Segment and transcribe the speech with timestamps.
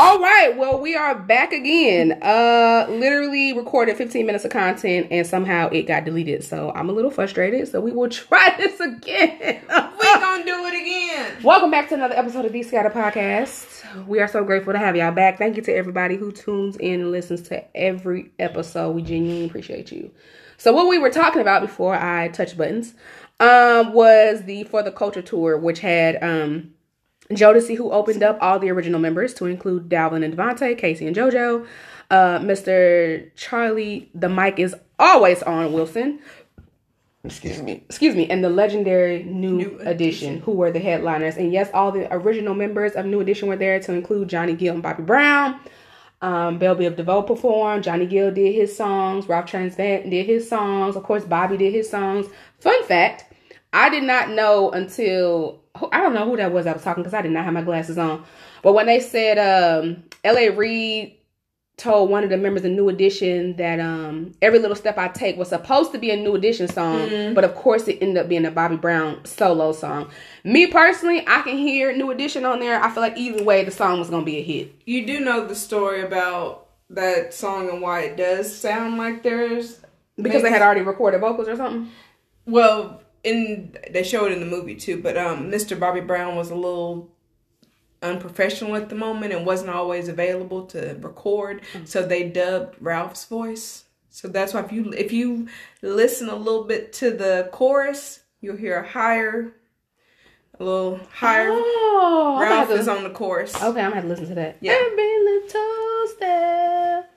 [0.00, 2.22] All right, well, we are back again.
[2.22, 6.44] Uh literally recorded 15 minutes of content and somehow it got deleted.
[6.44, 7.66] So I'm a little frustrated.
[7.66, 9.60] So we will try this again.
[9.68, 11.42] we gonna do it again.
[11.42, 14.06] Welcome back to another episode of the Scattered Podcast.
[14.06, 15.36] We are so grateful to have y'all back.
[15.36, 18.92] Thank you to everybody who tunes in and listens to every episode.
[18.92, 20.12] We genuinely appreciate you.
[20.58, 22.94] So what we were talking about before I touch buttons
[23.40, 26.74] um was the For the Culture tour, which had um
[27.30, 31.14] Jodeci, who opened up all the original members to include Dalvin and DeVante, K-Ci and
[31.14, 31.66] JoJo,
[32.10, 33.30] uh, Mr.
[33.36, 36.20] Charlie, the mic is always on Wilson.
[37.24, 37.82] Excuse me.
[37.88, 38.30] Excuse me.
[38.30, 41.36] And the legendary New, New Edition, who were the headliners.
[41.36, 44.74] And yes, all the original members of New Edition were there to include Johnny Gill
[44.74, 45.60] and Bobby Brown.
[46.20, 47.84] Um, Bell Biv DeVoe performed.
[47.84, 49.28] Johnny Gill did his songs.
[49.28, 50.96] Ralph Tresvant did his songs.
[50.96, 52.26] Of course, Bobby did his songs.
[52.60, 53.27] Fun fact,
[53.72, 55.60] I did not know until
[55.92, 57.62] I don't know who that was I was talking because I did not have my
[57.62, 58.24] glasses on.
[58.62, 60.50] But when they said um L.A.
[60.50, 61.14] Reid
[61.76, 65.36] told one of the members of New Edition that um every little step I take
[65.36, 68.44] was supposed to be a New Edition song, but of course it ended up being
[68.46, 70.10] a Bobby Brown solo song.
[70.42, 72.82] Me personally, I can hear New Edition on there.
[72.82, 74.74] I feel like either way the song was gonna be a hit.
[74.86, 79.78] You do know the story about that song and why it does sound like there's
[80.16, 81.92] Because they had already recorded vocals or something.
[82.46, 85.78] well in they show it in the movie too, but um Mr.
[85.78, 87.10] Bobby Brown was a little
[88.02, 93.84] unprofessional at the moment and wasn't always available to record, so they dubbed Ralph's voice.
[94.10, 95.48] So that's why if you if you
[95.82, 99.52] listen a little bit to the chorus, you'll hear a higher
[100.60, 103.54] a little higher Oh, Ralph is on the chorus.
[103.54, 104.56] Okay, I'm gonna have to listen to that.
[104.60, 104.72] Yeah.
[104.72, 107.10] Every little step.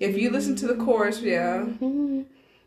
[0.00, 1.66] If you listen to the chorus, yeah.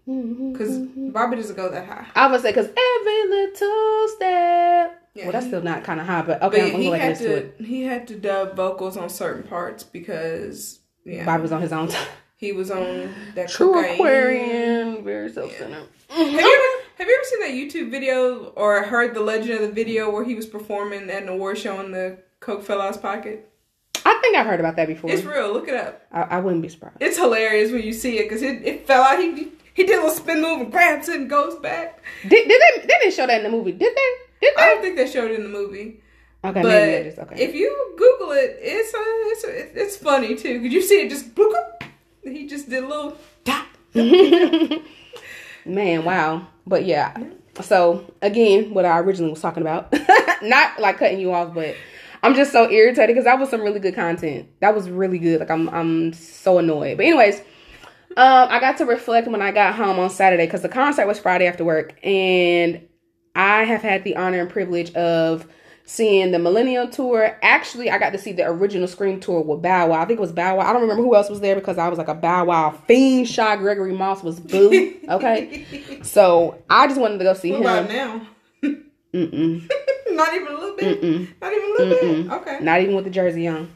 [0.07, 0.77] Mm, mm, Because
[1.13, 2.05] Bobby doesn't go that high.
[2.15, 5.03] I would say because every little step.
[5.13, 6.97] Yeah, well, that's he- still not kind of high, but But okay, I'm he gonna
[6.99, 7.55] had listen to it.
[7.59, 11.87] he had to dub vocals on certain parts because yeah Bobby was on his own
[11.87, 12.07] time.
[12.37, 13.93] he was on that True cocaine.
[13.95, 15.87] Aquarian, very self-centered.
[16.09, 19.61] Have you ever have you ever seen that YouTube video or heard the legend of
[19.61, 22.89] the video where he was performing at an award show and the coke fell out
[22.89, 23.49] his pocket?
[24.05, 25.09] I think I've heard about that before.
[25.11, 25.51] It's real.
[25.51, 26.01] Look it up.
[26.11, 26.97] I, I wouldn't be surprised.
[27.01, 29.19] It's hilarious when you see it because it, it fell out.
[29.19, 32.01] He he did a little spin move and grabs it and goes back.
[32.23, 32.81] Did, did they?
[32.81, 34.11] They didn't show that in the movie, did they?
[34.41, 34.61] Did they?
[34.63, 36.01] I don't think they showed it in the movie.
[36.43, 37.43] Okay, But maybe is okay.
[37.43, 40.61] if you Google it, it's uh, it's it's, it's funny too.
[40.61, 41.53] Could you see it just bloop.
[42.23, 43.67] He just did a little tap.
[43.93, 44.83] Man,
[46.03, 46.47] wow.
[46.65, 47.15] But yeah.
[47.61, 49.93] So again, what I originally was talking about,
[50.41, 51.75] not like cutting you off, but
[52.23, 54.49] I'm just so irritated because that was some really good content.
[54.59, 55.39] That was really good.
[55.39, 56.97] Like I'm, I'm so annoyed.
[56.97, 57.41] But anyways,
[58.17, 61.19] um, I got to reflect when I got home on Saturday because the concert was
[61.19, 62.81] Friday after work, and
[63.35, 65.47] I have had the honor and privilege of
[65.85, 67.37] seeing the Millennium Tour.
[67.41, 70.01] Actually, I got to see the original Scream Tour with Bow Wow.
[70.01, 70.67] I think it was Bow Wow.
[70.67, 73.29] I don't remember who else was there because I was like a Bow Wow fiend.
[73.29, 74.95] Shad Gregory Moss was boo.
[75.09, 75.65] Okay,
[76.03, 77.95] so I just wanted to go see What about him.
[77.95, 78.27] now?
[79.13, 79.71] Mm-mm.
[80.11, 81.01] Not even a little bit.
[81.01, 81.27] Mm-mm.
[81.41, 82.23] Not even a little Mm-mm.
[82.23, 82.31] bit.
[82.33, 82.59] Okay.
[82.61, 83.71] Not even with the jersey on.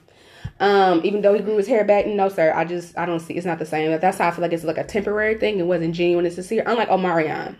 [0.61, 2.53] Um, even though he grew his hair back, no sir.
[2.55, 3.91] I just I don't see it's not the same.
[3.99, 5.59] That's how I feel like it's like a temporary thing.
[5.59, 6.63] It wasn't genuine and sincere.
[6.65, 7.55] Unlike Omarion,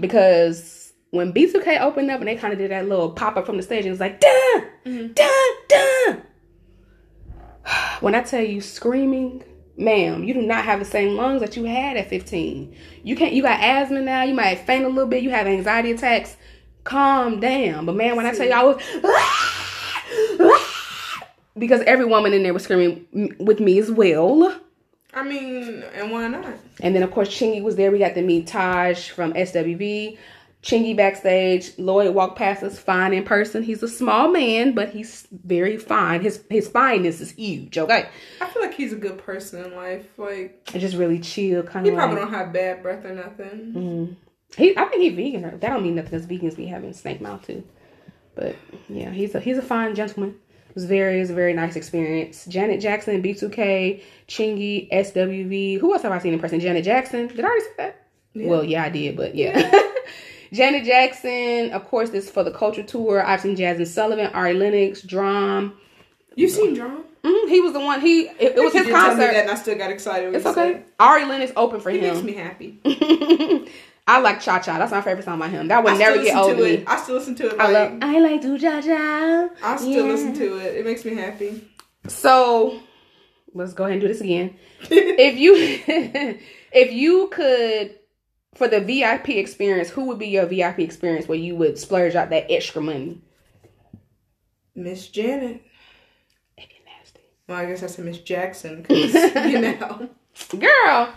[0.00, 3.58] because when B2K opened up and they kind of did that little pop up from
[3.58, 5.12] the stage, and it was like dun Mm-hmm.
[5.12, 6.22] dun dun.
[8.00, 9.44] When I tell you screaming,
[9.76, 12.74] ma'am, you do not have the same lungs that you had at 15.
[13.02, 13.34] You can't.
[13.34, 14.22] You got asthma now.
[14.22, 15.22] You might faint a little bit.
[15.22, 16.36] You have anxiety attacks.
[16.84, 17.84] Calm down.
[17.84, 18.80] But man, when I tell you I was
[21.58, 24.54] because every woman in there was screaming with me as well.
[25.14, 26.46] I mean, and why not?
[26.80, 27.90] And then of course Chingy was there.
[27.90, 30.18] We got to meet Taj from SWV.
[30.62, 31.70] Chingy backstage.
[31.78, 33.62] Lloyd walked past us fine in person.
[33.62, 36.20] He's a small man, but he's very fine.
[36.20, 37.78] His his fineness is huge.
[37.78, 38.08] Okay,
[38.40, 40.06] I feel like he's a good person in life.
[40.18, 41.92] Like just really chill, kind of.
[41.92, 42.24] he probably like.
[42.24, 43.72] don't have bad breath or nothing.
[43.76, 44.16] Mhm.
[44.56, 45.42] He, I think he's vegan.
[45.42, 47.62] That don't mean nothing because vegans be having snake mouth too.
[48.34, 48.56] But
[48.88, 50.36] yeah, he's a he's a fine gentleman.
[50.78, 52.44] Was very it was a very nice experience.
[52.44, 55.80] Janet Jackson, B2K, Chingy, SWV.
[55.80, 56.60] Who else have I seen in person?
[56.60, 57.26] Janet Jackson.
[57.26, 58.06] Did I already say that?
[58.36, 59.72] Well, yeah, I did, but yeah.
[60.52, 63.26] Janet Jackson, of course, this for the culture tour.
[63.26, 65.72] I've seen Jazmine Sullivan, Ari Lennox, DRAM.
[66.36, 67.02] You've seen DRAM?
[67.24, 68.00] Mhm, he was the one.
[68.00, 69.40] He it, it was his did tell me that, concert.
[69.40, 70.32] and I still got excited.
[70.32, 70.74] It's okay.
[70.74, 71.90] said Ari Lennox opened for.
[71.90, 72.78] He makes me happy.
[74.08, 74.78] I like Cha Cha.
[74.78, 75.68] That's my favorite song by him.
[75.68, 76.70] That would I never still get old to to me.
[76.76, 76.88] it.
[76.88, 77.60] I still listen to it.
[77.60, 77.98] I Like, love.
[78.02, 79.48] I like to Cha Cha.
[79.62, 80.12] I still Yeah.
[80.12, 80.76] listen to it.
[80.78, 81.68] It makes me happy.
[82.08, 82.80] So
[83.54, 84.56] let's go ahead and do this again.
[84.90, 85.54] if you
[86.72, 87.96] if you could
[88.54, 92.30] for the VIP experience, who would be your VIP experience where you would splurge out
[92.30, 93.20] that extra money?
[94.74, 95.62] Miss Janet.
[96.56, 97.20] Nasty.
[97.46, 99.12] Well, I guess I said Miss Jackson because
[99.52, 100.08] you know,
[100.58, 101.12] Girl.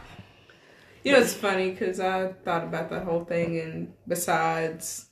[1.04, 5.08] You know it's funny because I thought about that whole thing, and besides,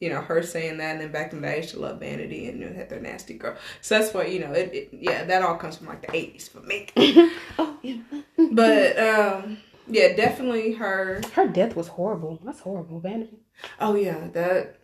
[0.00, 2.00] you know, her saying that, and then back in the day, I used to love
[2.00, 3.56] Vanity and you know, had their nasty girl.
[3.80, 4.52] So that's what you know.
[4.52, 6.88] It, it yeah, that all comes from like the eighties for me.
[7.58, 7.98] Oh, yeah.
[8.52, 11.20] But um, yeah, definitely her.
[11.34, 12.40] Her death was horrible.
[12.44, 13.38] That's horrible, Vanity.
[13.80, 14.76] Oh yeah, that.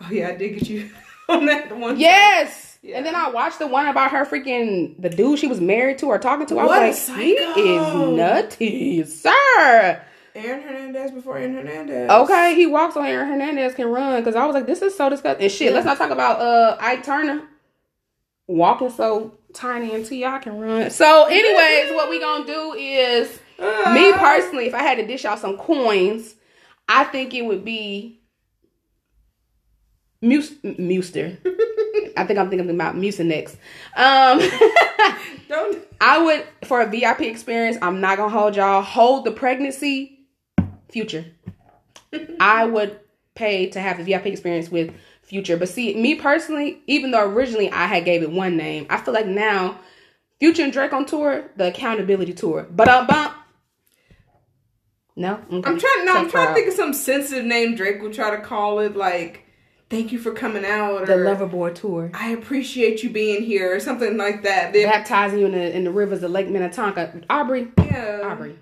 [0.00, 0.90] Oh yeah, I did get you
[1.28, 1.98] on that one.
[1.98, 2.67] Yes.
[2.82, 2.96] Yeah.
[2.98, 6.06] And then I watched the one about her freaking the dude she was married to
[6.06, 6.58] or talking to.
[6.58, 10.02] I What was like, he is nutty, sir.
[10.34, 12.08] Aaron Hernandez before Aaron Hernandez.
[12.10, 15.08] Okay, he walks on Aaron Hernandez can run because I was like, this is so
[15.08, 15.42] disgusting.
[15.44, 15.74] And shit, Yeah.
[15.74, 17.42] let's not talk about uh Ike Turner
[18.46, 20.38] walking so tiny and T.I.
[20.38, 20.90] can run.
[20.90, 25.24] So, anyways, what we gonna do is Uh, me personally, if I had to dish
[25.24, 26.36] out some coins,
[26.88, 28.17] I think it would be
[30.20, 31.38] Mus- Muster.
[32.16, 33.56] I think I'm thinking about Mucinex.
[33.96, 34.40] Um,
[35.48, 35.84] Don't.
[36.00, 37.76] I would for a VIP experience.
[37.80, 38.82] I'm not gonna hold y'all.
[38.82, 40.20] Hold the pregnancy,
[40.90, 41.24] future.
[42.40, 42.98] I would
[43.34, 44.92] pay to have the VIP experience with
[45.22, 45.58] Future.
[45.58, 49.12] But see, me personally, even though originally I had gave it one name, I feel
[49.12, 49.78] like now
[50.40, 52.66] Future and Drake on tour, the accountability tour.
[52.70, 53.34] But um, bump.
[55.16, 55.68] No, okay.
[55.68, 56.06] I'm trying.
[56.06, 58.96] No, I'm trying to think of some sensitive name Drake would try to call it,
[58.96, 59.44] like
[59.90, 62.10] "Thank you for coming out" the Loverboy tour.
[62.14, 64.72] "I appreciate you being here" or something like that.
[64.72, 67.22] They- Baptizing you in the in the rivers of Lake Minnetonka.
[67.30, 67.68] Aubrey.
[67.78, 68.20] yeah.
[68.24, 68.58] Aubrey.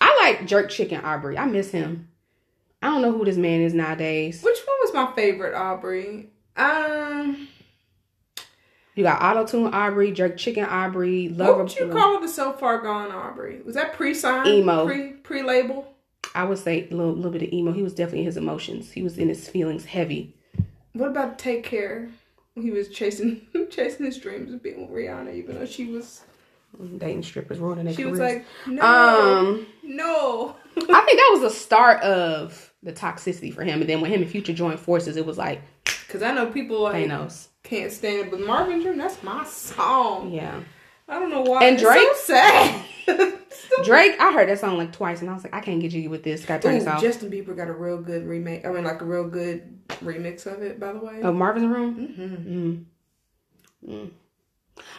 [0.00, 1.36] I like jerk chicken Aubrey.
[1.38, 2.08] I miss him.
[2.82, 4.42] I don't know who this man is nowadays.
[4.42, 6.30] Which one was my favorite, Aubrey?
[6.56, 7.46] Um,
[8.94, 11.62] You got auto tune Aubrey, jerk chicken Aubrey, what lover.
[11.62, 13.60] would you call the so far gone Aubrey?
[13.64, 14.48] Was that pre-signed?
[14.48, 14.84] Emo.
[14.86, 15.91] Pre pre label.
[16.34, 17.72] I would say a little, little bit of emo.
[17.72, 18.90] He was definitely in his emotions.
[18.92, 20.34] He was in his feelings heavy.
[20.94, 22.08] What about Take Care?
[22.54, 26.22] He was chasing chasing his dreams of being with Rihanna, even though she was
[26.98, 30.56] Dating strippers, ruining their she was like, no, um, no.
[30.76, 33.82] I think that was the start of the toxicity for him.
[33.82, 36.80] And then when him and Future joined forces, it was like Because I know people
[36.80, 37.48] like Thanos.
[37.62, 40.32] can't stand it, but Marvin Dream, that's my song.
[40.32, 40.60] Yeah.
[41.12, 41.64] I don't know why.
[41.64, 42.08] And Drake?
[42.14, 42.84] so sad.
[43.84, 46.08] Drake, I heard that song like twice, and I was like, I can't get you
[46.08, 46.44] with this.
[46.46, 47.02] Gotta turn this off.
[47.02, 48.64] Justin Bieber got a real good remake.
[48.64, 51.20] I mean, like a real good remix of it, by the way.
[51.20, 51.94] Of Marvin's Room.
[51.94, 52.84] hmm Mm.
[53.86, 54.10] Mm.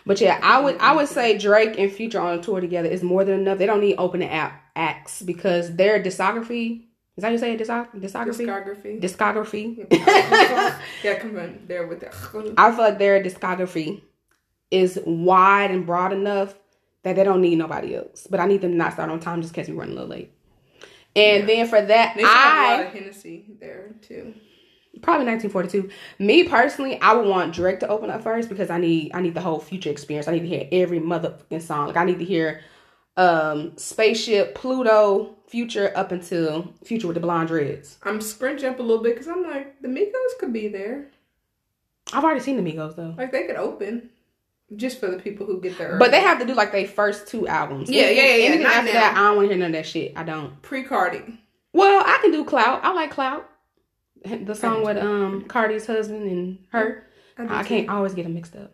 [0.06, 3.02] But yeah, I would I would say Drake and Future on a tour together is
[3.02, 3.58] more than enough.
[3.58, 6.84] They don't need opening app acts because their discography
[7.16, 7.60] is that how you say it?
[7.60, 9.00] Discog- discography?
[9.00, 9.88] Discography.
[9.88, 10.80] Discography.
[11.04, 12.14] yeah, come on, there with that.
[12.58, 14.02] I feel like their discography
[14.74, 16.56] is wide and broad enough
[17.04, 18.28] that they don't need nobody else.
[18.30, 19.94] But I need them to not start on time just in case we run a
[19.94, 20.32] little late.
[21.16, 21.46] And Yeah.
[21.56, 24.34] then for that, They have I of Hennessy there too.
[25.02, 25.90] probably 1942.
[26.20, 29.34] Me personally, I would want Drake to open up first because I need I need
[29.36, 30.28] the whole future experience.
[30.28, 31.88] I need to hear every motherfucking song.
[31.88, 32.62] Like I need to hear
[33.16, 37.98] um spaceship Pluto future up until future with the blonde dreads.
[38.04, 41.10] I'm scrunching up a little bit because I'm like, the Migos could be there.
[42.12, 43.14] I've already seen the Migos though.
[43.18, 44.10] Like they could open,
[44.76, 45.98] just for the people who get there.
[45.98, 47.90] But they have to do like their first two albums.
[47.90, 48.46] Yeah, yeah, yeah, yeah.
[48.46, 49.00] Anything Not after now.
[49.00, 50.14] that, I don't want to hear none of that shit.
[50.16, 50.62] I don't.
[50.62, 51.40] pre Cardi.
[51.74, 52.84] Well, I can do Clout.
[52.84, 53.50] I like Clout.
[54.26, 57.06] The song with um Cardi's husband and her.
[57.38, 58.72] do I can't always get them mixed up.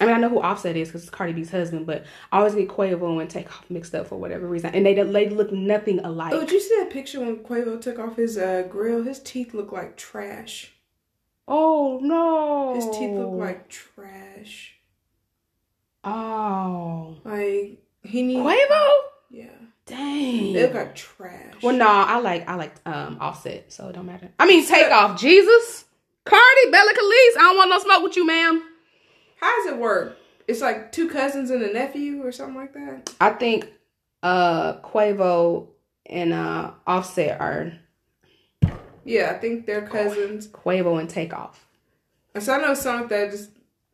[0.00, 2.56] I mean, I know who Offset is because it's Cardi B's husband, but I always
[2.56, 6.32] get Quavo and Takeoff mixed up for whatever reason, and they they look nothing alike.
[6.32, 9.04] Oh, did you see that picture when Quavo took off his uh, grill?
[9.04, 10.72] His teeth look like trash.
[11.46, 12.74] Oh no!
[12.74, 14.73] His teeth look like trash.
[16.04, 18.88] Oh Like he needs Quavo.
[19.30, 19.46] Yeah,
[19.86, 20.52] Dang.
[20.52, 21.54] they look like trash.
[21.62, 24.28] Well, no, I like I like um Offset, so it don't matter.
[24.38, 25.84] I mean, Takeoff, Jesus,
[26.24, 27.36] Cardi, Bella Calise.
[27.36, 28.62] I don't want no smoke with you, ma'am.
[29.40, 30.16] How does it work?
[30.46, 33.12] It's like two cousins and a nephew or something like that.
[33.20, 33.68] I think
[34.22, 35.68] uh Quavo
[36.06, 37.72] and uh Offset are
[39.04, 40.46] Yeah, I think they're cousins.
[40.48, 41.66] Quavo and Takeoff.
[42.38, 43.30] So I know something that.
[43.30, 43.50] Just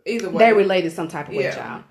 [0.06, 1.54] either way, They related some type of way, Yeah.
[1.54, 1.84] child.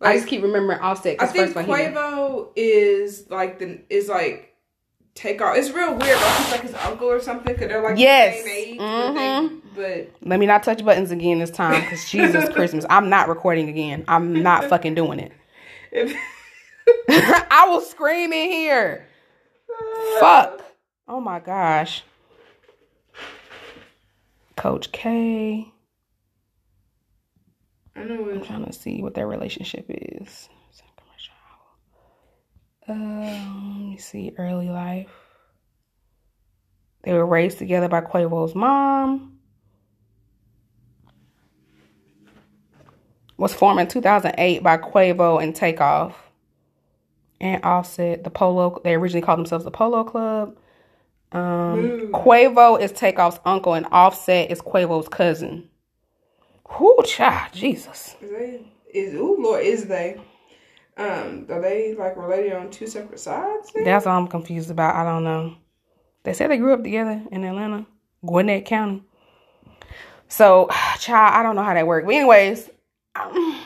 [0.00, 1.14] I just keep remembering Offset.
[1.20, 4.54] I 'cause think first of all, he- Quavo is like the is like
[5.14, 5.56] take off.
[5.56, 6.20] It's real weird.
[6.20, 7.54] Like he's like his uncle or something.
[7.56, 8.36] Cause they're like Yes.
[8.36, 8.80] the same age.
[8.80, 9.60] Mhm.
[9.74, 13.68] But, Let me not touch buttons again this time, because Jesus Christmas, I'm not recording
[13.68, 14.04] again.
[14.08, 15.32] I'm not fucking doing it.
[15.92, 16.14] if,
[17.50, 19.06] I will scream in here.
[20.20, 20.62] Fuck.
[21.08, 22.04] Oh my gosh.
[24.56, 25.72] Coach K.
[27.96, 30.48] I know I'm trying to see what their relationship is.
[32.88, 34.32] Um, let me see.
[34.36, 35.10] Early life.
[37.02, 39.36] They were raised together by Quavo's mom.
[43.36, 46.16] was formed in 2008 by Quavo and Takeoff
[47.40, 48.24] and Offset.
[48.24, 50.56] The Polo, they originally called themselves the Polo Club.
[51.32, 55.68] Um, Quavo is Takeoff's uncle, and Offset is Quavo's cousin.
[56.68, 58.16] Whoo, child, Jesus.
[58.20, 58.60] Is they
[58.92, 60.20] is ooh Lord is they?
[60.96, 63.70] Um, are they like related on two separate sides?
[63.74, 63.84] Then?
[63.84, 64.94] That's all I'm confused about.
[64.94, 65.56] I don't know.
[66.22, 67.86] They said they grew up together in Atlanta,
[68.24, 69.02] Gwinnett County.
[70.28, 70.68] So,
[70.98, 72.06] child, I don't know how that worked.
[72.06, 72.70] But anyways,
[73.14, 73.60] um,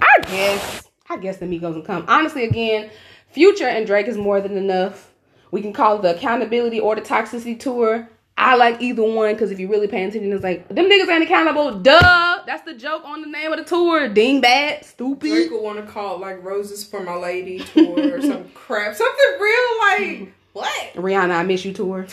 [0.00, 2.04] I guess I guess the Migos can come.
[2.08, 2.90] Honestly, again,
[3.28, 5.12] Future and Drake is more than enough.
[5.50, 8.08] We can call it the accountability or the toxicity tour.
[8.36, 11.22] I like either one because if you really pay attention, it's like them niggas ain't
[11.22, 11.78] accountable.
[11.78, 14.08] Duh, that's the joke on the name of the tour.
[14.08, 15.28] Dingbat, stupid.
[15.30, 18.94] Drake would want to call it like "Roses for My Lady" tour or some crap,
[18.96, 20.94] something real like what?
[20.94, 22.06] Rihanna, I miss you tour.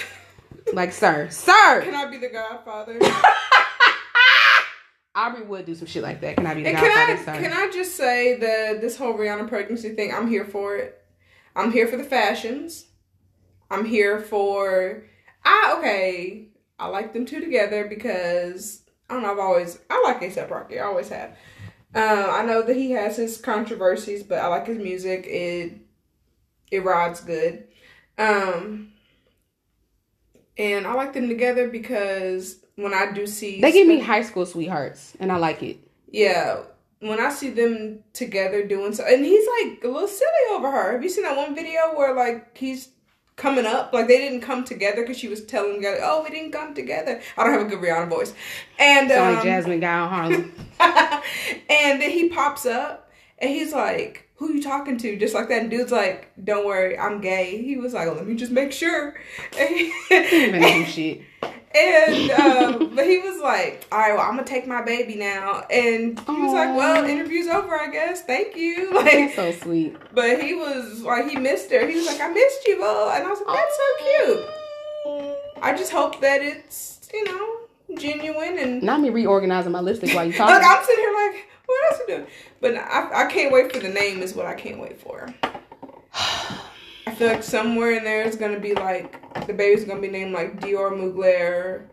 [0.74, 1.82] like, sir, sir.
[1.84, 3.00] Can I be the Godfather?
[5.14, 6.38] Aubrey would do some shit like that.
[6.38, 7.42] Can I be the And can Godfather, I sir?
[7.50, 11.04] can I just say that this whole Rihanna pregnancy thing, I'm here for it.
[11.56, 12.86] I'm here for the fashions.
[13.70, 15.04] I'm here for
[15.44, 16.48] I okay.
[16.80, 19.32] I like them two together because I don't know.
[19.32, 20.80] I've always I like ASAP Rocky.
[20.80, 21.38] I always have.
[21.94, 25.26] Uh, I know that he has his controversies, but I like his music.
[25.28, 25.74] It
[26.72, 27.68] it rides good.
[28.18, 28.94] Um,
[30.58, 34.46] and I like them together because when I do see They give me high school
[34.46, 35.80] sweethearts, and I like it.
[36.08, 36.62] yeah,
[37.00, 40.92] when I see them together doing so, and he's like a little silly over her.
[40.94, 42.90] Have you seen that one video where like he's
[43.42, 46.52] coming up, like they didn't come together because she was telling guy, "Oh, we didn't
[46.52, 48.34] come together." I don't have a good Rihanna voice,
[48.78, 50.54] and only um, Jasmine Guy on Harlem.
[50.80, 55.64] and then he pops up and he's like, "Who you talking to?" Just like that,
[55.64, 59.16] and dude's like, "Don't worry, I'm gay." He was like, "Let me just make sure."
[59.58, 61.22] Ain't even do shit.
[61.44, 65.64] And um, but he was like, "All right, well, I'm gonna take my baby now."
[65.72, 68.24] And he was like, "Well, interview's over, I guess.
[68.24, 69.96] Thank you." That's Like, so sweet.
[70.14, 71.88] but he was like, he missed her.
[71.88, 72.84] He was like, "I missed you, boo,"
[73.14, 78.58] and I was like, "That's so cute." I just hope that it's you know genuine
[78.60, 78.84] and.
[78.84, 80.54] Not me reorganizing my lipstick while you talking.
[80.54, 82.28] I'm sitting here like, what else you doing?
[82.60, 84.22] But I, I can't wait for the name.
[84.22, 85.34] Is what I can't wait for.
[87.08, 90.34] I feel like somewhere in there is gonna be like the baby's gonna be named
[90.34, 91.84] like Dior Mugler.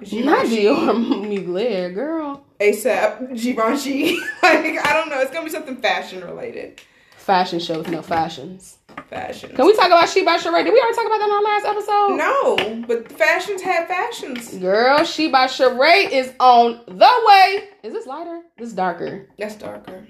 [0.00, 2.44] Not Dior Mugler, girl.
[2.60, 4.16] ASAP Givenchy.
[4.42, 5.20] like I don't know.
[5.20, 6.80] It's gonna be something fashion related.
[7.16, 8.78] Fashion show with no fashions.
[9.10, 9.54] Fashion.
[9.54, 10.64] Can we talk about She by Sheree?
[10.64, 12.16] Did we already talk about that in our last episode?
[12.16, 14.54] No, but fashions have fashions.
[14.56, 17.68] Girl, She by Sheree is on the way.
[17.82, 18.42] Is this lighter?
[18.56, 19.28] This is darker.
[19.38, 20.06] That's darker.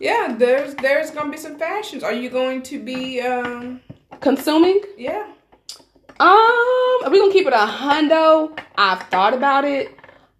[0.00, 2.02] Yeah, there's there's gonna be some fashions.
[2.02, 3.80] Are you going to be um
[4.20, 4.80] Consuming?
[4.96, 5.26] yeah?
[6.18, 6.28] Um,
[7.04, 8.58] are we gonna keep it a hundo?
[8.76, 9.88] I've thought about it.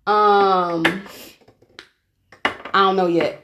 [0.07, 0.85] Um,
[2.45, 3.43] I don't know yet.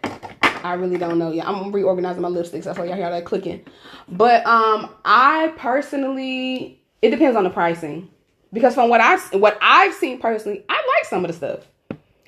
[0.64, 1.46] I really don't know yet.
[1.46, 2.64] I'm reorganizing my lipsticks.
[2.64, 3.64] That's why y'all hear that clicking.
[4.08, 8.10] But um, I personally, it depends on the pricing
[8.52, 11.66] because from what I what I've seen personally, I like some of the stuff.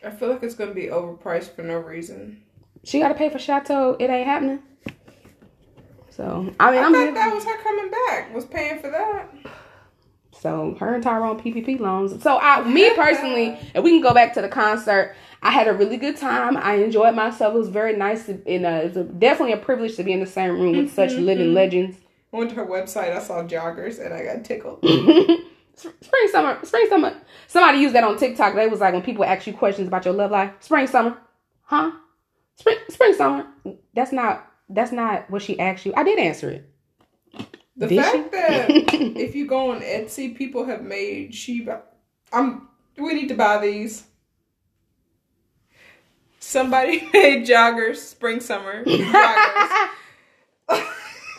[0.05, 2.43] I feel like it's gonna be overpriced for no reason.
[2.89, 3.99] She got to pay for Chateau.
[4.01, 4.61] It ain't happening.
[6.09, 8.35] So I mean, I I'm thought that was her coming back.
[8.35, 9.29] Was paying for that.
[10.33, 12.23] So her and Tyrone PPP loans.
[12.23, 15.15] So I, me personally, and we can go back to the concert.
[15.43, 16.57] I had a really good time.
[16.57, 17.55] I enjoyed myself.
[17.55, 18.25] It was very nice.
[18.25, 20.95] To, and uh, it's a, definitely a privilege to be in the same room with
[20.95, 21.99] such living legends.
[22.33, 23.15] I went to her website.
[23.15, 24.79] I saw joggers and I got tickled.
[25.75, 27.21] spring summer, spring summer.
[27.49, 28.55] Somebody used that on TikTok.
[28.55, 30.53] They was like when people ask you questions about your love life.
[30.61, 31.19] Spring summer,
[31.65, 31.93] huh?
[32.59, 33.47] Spring spring summer.
[33.95, 34.47] That's not.
[34.69, 35.93] That's not what she asked you.
[35.97, 36.71] I did answer it.
[37.77, 38.23] The Did fact she?
[38.31, 38.71] that
[39.17, 41.83] if you go on Etsy, people have made Sheba.
[42.33, 42.69] I'm.
[42.97, 44.05] We need to buy these.
[46.41, 49.89] Somebody made joggers, spring summer joggers.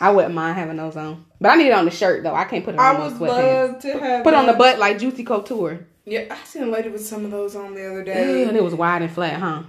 [0.02, 2.34] I wouldn't mind having those on, but I need it on the shirt though.
[2.34, 3.68] I can't put it I on would my sweatpants.
[3.72, 4.24] love to have.
[4.24, 5.86] Put it on the butt like Juicy Couture.
[6.06, 8.44] Yeah, I seen a lady with some of those on the other day.
[8.44, 9.62] and it was wide and flat, huh?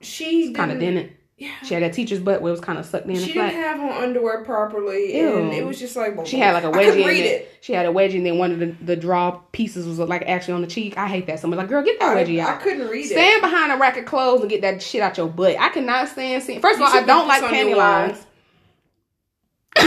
[0.00, 1.12] She Kind of didn't-.
[1.36, 1.52] Yeah.
[1.64, 3.78] She had that teacher's butt where it was kind of sucked in She didn't have
[3.78, 5.36] on underwear properly, Ew.
[5.38, 6.96] and it was just like She had like a wedgie.
[7.06, 7.52] read and it.
[7.60, 10.54] She had a wedgie, and then one of the, the draw pieces was like actually
[10.54, 10.98] on the cheek.
[10.98, 11.38] I hate that.
[11.38, 13.38] Someone's like, "Girl, get that I, wedgie out." I couldn't read Stand it.
[13.38, 15.56] Stand behind a rack of clothes and get that shit out your butt.
[15.60, 16.60] I cannot stand seeing.
[16.60, 18.18] First of all, I don't like panty lines.
[19.76, 19.84] Put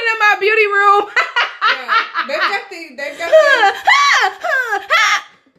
[0.00, 1.06] it in my beauty room.
[1.62, 1.94] Yeah,
[2.28, 3.34] they've got the they've got the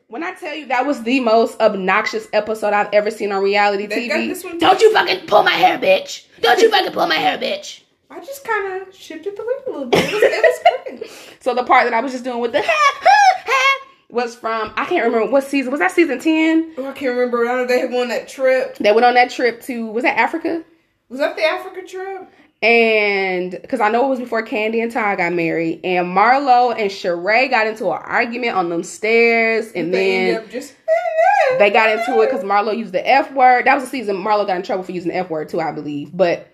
[0.10, 3.86] when I tell you that was the most obnoxious episode I've ever seen on reality
[3.86, 4.60] They TV.
[4.60, 6.26] Don't you fucking pull my hair, bitch.
[6.42, 7.82] Don't you fucking pull my hair, bitch.
[8.10, 10.04] I just kind of shifted the weight a little bit.
[10.04, 11.10] It was, it was.
[11.42, 14.74] So the part that I was just doing with the ha ha ha, was from
[14.76, 16.74] I can't remember what season was that season ten.
[16.78, 17.48] Oh, I can't remember.
[17.48, 18.76] I know they had won that trip.
[18.78, 20.64] They went on that trip to was that Africa?
[21.08, 22.30] Was that the Africa trip?
[22.62, 26.92] And because I know it was before Kandi and Ty got married, and Marlo and
[26.92, 30.76] Sheree got into an argument on them stairs, and They then just
[31.58, 33.66] they got into it because Marlo used the F word.
[33.66, 35.72] That was the season Marlo got in trouble for using the F word too, I
[35.72, 36.16] believe.
[36.16, 36.48] But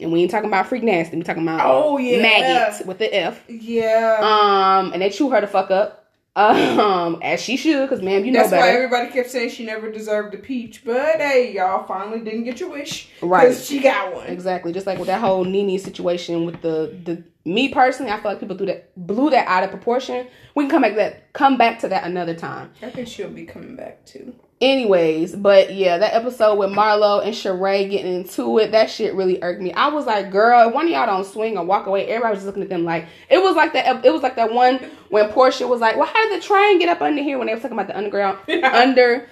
[0.00, 1.16] and we ain't talking about freak nasty.
[1.16, 2.20] We talking about Oh, yeah.
[2.20, 3.40] maggots with the F.
[3.48, 4.18] Yeah.
[4.20, 6.01] Um, and they chew her the fuck up.
[6.34, 9.90] Um, as she should, because ma'am, you know That's why everybody kept saying she never
[9.92, 10.82] deserved a peach.
[10.82, 13.10] But hey, y'all finally didn't get your wish.
[13.20, 13.48] Right.
[13.48, 14.28] Because she got one.
[14.28, 18.30] Exactly, just like with that whole Nene situation with the the me personally, I feel
[18.30, 20.26] like people blew that blew that out of proportion.
[20.54, 22.70] We can come back to that come back to that another time.
[22.80, 24.34] I think she'll be coming back too.
[24.62, 29.42] Anyways, but yeah, that episode with Marlo and Sheree getting into it, that shit really
[29.42, 29.72] irked me.
[29.72, 32.44] I was like, girl, if one of y'all don't swing or walk away, everybody was
[32.44, 34.06] just looking at them like it was like that.
[34.06, 34.78] It was like that one
[35.08, 37.54] when Porsha was like, "Well, how did the train get up under here?" When they
[37.54, 39.28] were talking about the underground under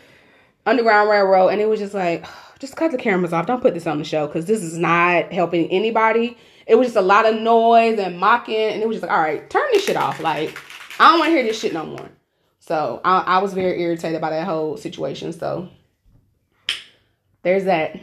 [0.66, 2.26] underground railroad, and it was just like,
[2.58, 3.46] just cut the cameras off.
[3.46, 6.36] Don't put this on the show because this is not helping anybody.
[6.66, 9.22] It was just a lot of noise and mocking, and it was just like, all
[9.22, 10.18] right, turn this shit off.
[10.18, 10.58] Like,
[10.98, 12.10] I don't want to hear this shit no more.
[12.70, 15.32] So I, I was very irritated by that whole situation.
[15.32, 15.68] So
[17.42, 17.98] there's that.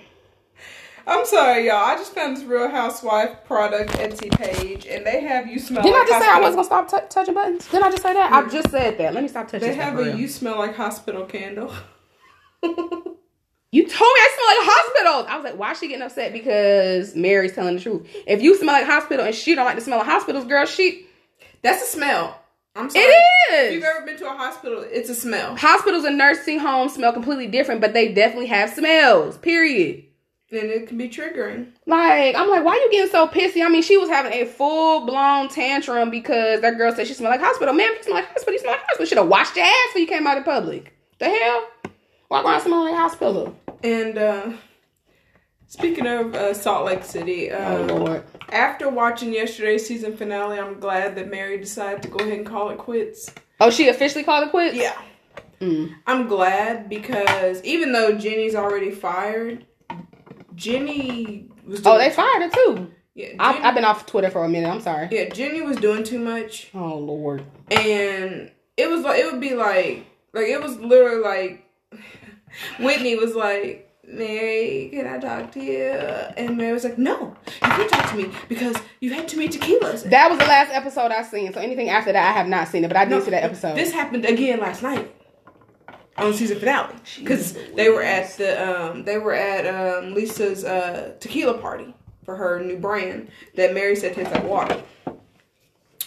[1.07, 1.85] I'm sorry, y'all.
[1.85, 5.83] I just found this Real Housewife product Etsy page, and they have you smell.
[5.83, 7.65] Didn't I like just say I wasn't gonna stop t- touching buttons?
[7.69, 8.33] Didn't I just say that?
[8.33, 8.51] I mm.
[8.51, 9.13] just said that.
[9.13, 9.69] Let me stop touching.
[9.69, 10.19] They have a real.
[10.19, 11.73] you smell like hospital candle.
[13.69, 15.25] You told me I smell like hospitals.
[15.29, 16.31] I was like, why is she getting upset?
[16.31, 18.07] Because Mary's telling the truth.
[18.25, 21.05] If you smell like hospital and she don't like the smell of hospitals, girl, she
[21.63, 22.41] That's a smell.
[22.77, 23.05] I'm sorry.
[23.05, 25.55] it If you've ever been to a hospital, it's a smell.
[25.55, 29.37] Hospitals and nursing homes smell completely different, but they definitely have smells.
[29.37, 30.03] Period.
[30.49, 31.71] And it can be triggering.
[31.85, 33.65] Like, I'm like, why you getting so pissy?
[33.65, 37.31] I mean, she was having a full blown tantrum because that girl said she smelled
[37.31, 37.73] like hospital.
[37.73, 39.05] Man, if you smell like hospital, you smell like hospital.
[39.07, 40.93] Should have washed your ass when you came out in public.
[41.19, 41.67] The hell?
[42.29, 43.57] Walk around smelling like hospital.
[43.83, 44.53] And uh
[45.67, 48.23] speaking of uh, Salt Lake City, Oh, uh, Lord.
[48.51, 52.69] after watching yesterday's season finale, I'm glad that Mary decided to go ahead and call
[52.69, 53.29] it quits.
[53.59, 54.75] Oh, she officially called it quits?
[54.75, 54.97] Yeah.
[55.61, 55.93] Mm.
[56.05, 59.65] I'm glad because even though Jenny's already fired,
[60.55, 62.91] Jenny was doing Oh, they fired her too.
[63.15, 64.69] Yeah, Jenny, I've, I've been off Twitter for a minute.
[64.69, 65.07] I'm sorry.
[65.11, 67.43] yeah, Jenny was doing too much, Oh, Lord.
[67.71, 71.65] and it was like it would be like like it was literally like
[72.79, 73.83] Whitney was like.
[74.07, 75.83] Mary, can I talk to you?
[75.83, 79.49] And Mary was like, No, you can't talk to me because you had too many
[79.49, 80.09] tequilas.
[80.09, 81.51] That was the last episode I seen.
[81.53, 83.43] So anything after that, I have not seen it, but I did No, see that
[83.43, 83.75] episode.
[83.75, 85.13] This happened again last night
[86.17, 91.13] on season finale because they were at the um they were at um Lisa's uh
[91.19, 91.93] tequila party
[92.23, 94.81] for her new brand that Mary said tastes like water.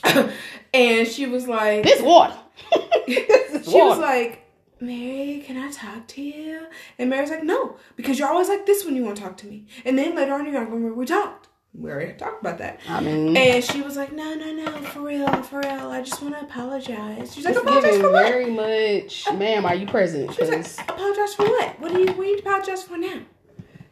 [0.75, 2.37] and she was like this water.
[3.07, 4.50] she was like
[4.81, 6.67] Mary, can I talk to you?
[6.99, 9.47] And Mary's like, no, because you're always like this when you want to talk to
[9.47, 9.67] me.
[9.85, 11.49] And then later on, you're not remember we talked.
[11.73, 12.81] We already talked about that.
[12.89, 15.91] I mean, And she was like, no, no, no, for real, for real.
[15.91, 17.33] I just want to apologize.
[17.35, 18.27] She's like, apologize for what?
[18.27, 19.29] very much.
[19.29, 20.33] Uh, Ma'am, are you present?
[20.35, 21.79] She was like, apologize for what?
[21.79, 23.21] What do you what do you apologize for now?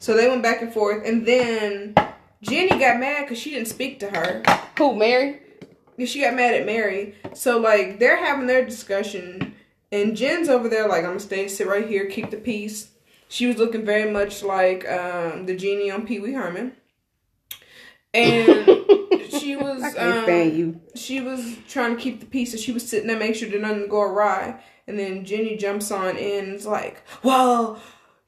[0.01, 1.95] So they went back and forth, and then
[2.43, 4.43] Jenny got mad because she didn't speak to her.
[4.77, 5.41] who, Mary?
[6.05, 7.15] She got mad at Mary.
[7.35, 9.55] So like they're having their discussion,
[9.93, 12.91] and Jen's over there like I'm gonna stay, sit right here, keep the peace.
[13.29, 16.73] She was looking very much like um, the genie on Pee Wee Herman,
[18.15, 18.67] and
[19.31, 20.81] she was um, you.
[20.95, 23.61] she was trying to keep the peace and she was sitting there make sure that
[23.61, 27.79] nothing go awry and then jenny jumps on and is like well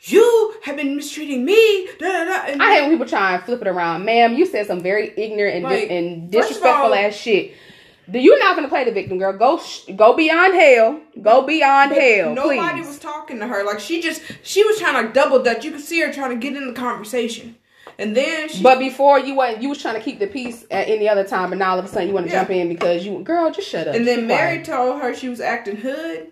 [0.02, 2.32] you have been mistreating me da, da, da.
[2.46, 4.06] And I hate when people try and flip it around.
[4.06, 7.52] Ma'am, you said some very ignorant and, dis- and disrespectful all- ass shit.
[8.12, 9.32] You're not gonna play the victim, girl.
[9.36, 11.00] Go, sh- go beyond hell.
[11.20, 12.86] Go beyond but hell, nobody please.
[12.88, 15.80] was talking to her like she just she was trying to double dutch you could
[15.80, 17.56] see her trying to get in the conversation
[17.98, 20.88] and then she But before you went, you was trying to keep the peace at
[20.88, 22.40] any other time, and now all of a sudden you want to Yeah.
[22.40, 23.94] jump in because you, girl, just shut up.
[23.94, 26.28] and then mary told her she was acting hood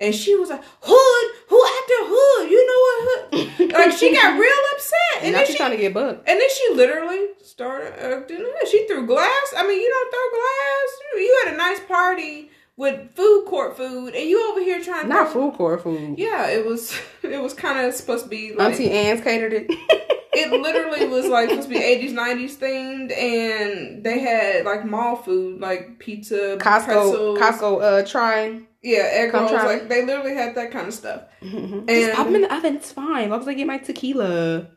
[0.00, 4.38] and she was like hood who acting hood you know what hood like she got
[4.38, 6.28] real upset and and then she's she trying to get booked.
[6.28, 8.44] And then she literally started acting.
[8.70, 9.54] She threw glass.
[9.56, 10.98] I mean, you don't throw glass.
[11.14, 15.08] You had a nice party with food court food, and you over here trying to
[15.08, 16.18] Not food court food.
[16.18, 16.98] Yeah, it was.
[17.20, 18.72] It was kind of supposed to be like.
[18.72, 19.70] Auntie Anne's catered it.
[20.30, 25.16] It literally was like supposed to be eighties, nineties themed, and they had like mall
[25.16, 28.67] food, like pizza, Costco, pretzels, Costco, uh, trying.
[28.82, 29.52] Yeah, egg Come rolls.
[29.52, 31.22] try Like they literally had that kind of stuff.
[31.42, 31.86] Mm-hmm.
[31.88, 32.76] Just pop them in the oven.
[32.76, 33.24] It's fine.
[33.24, 34.68] As long as I get my tequila.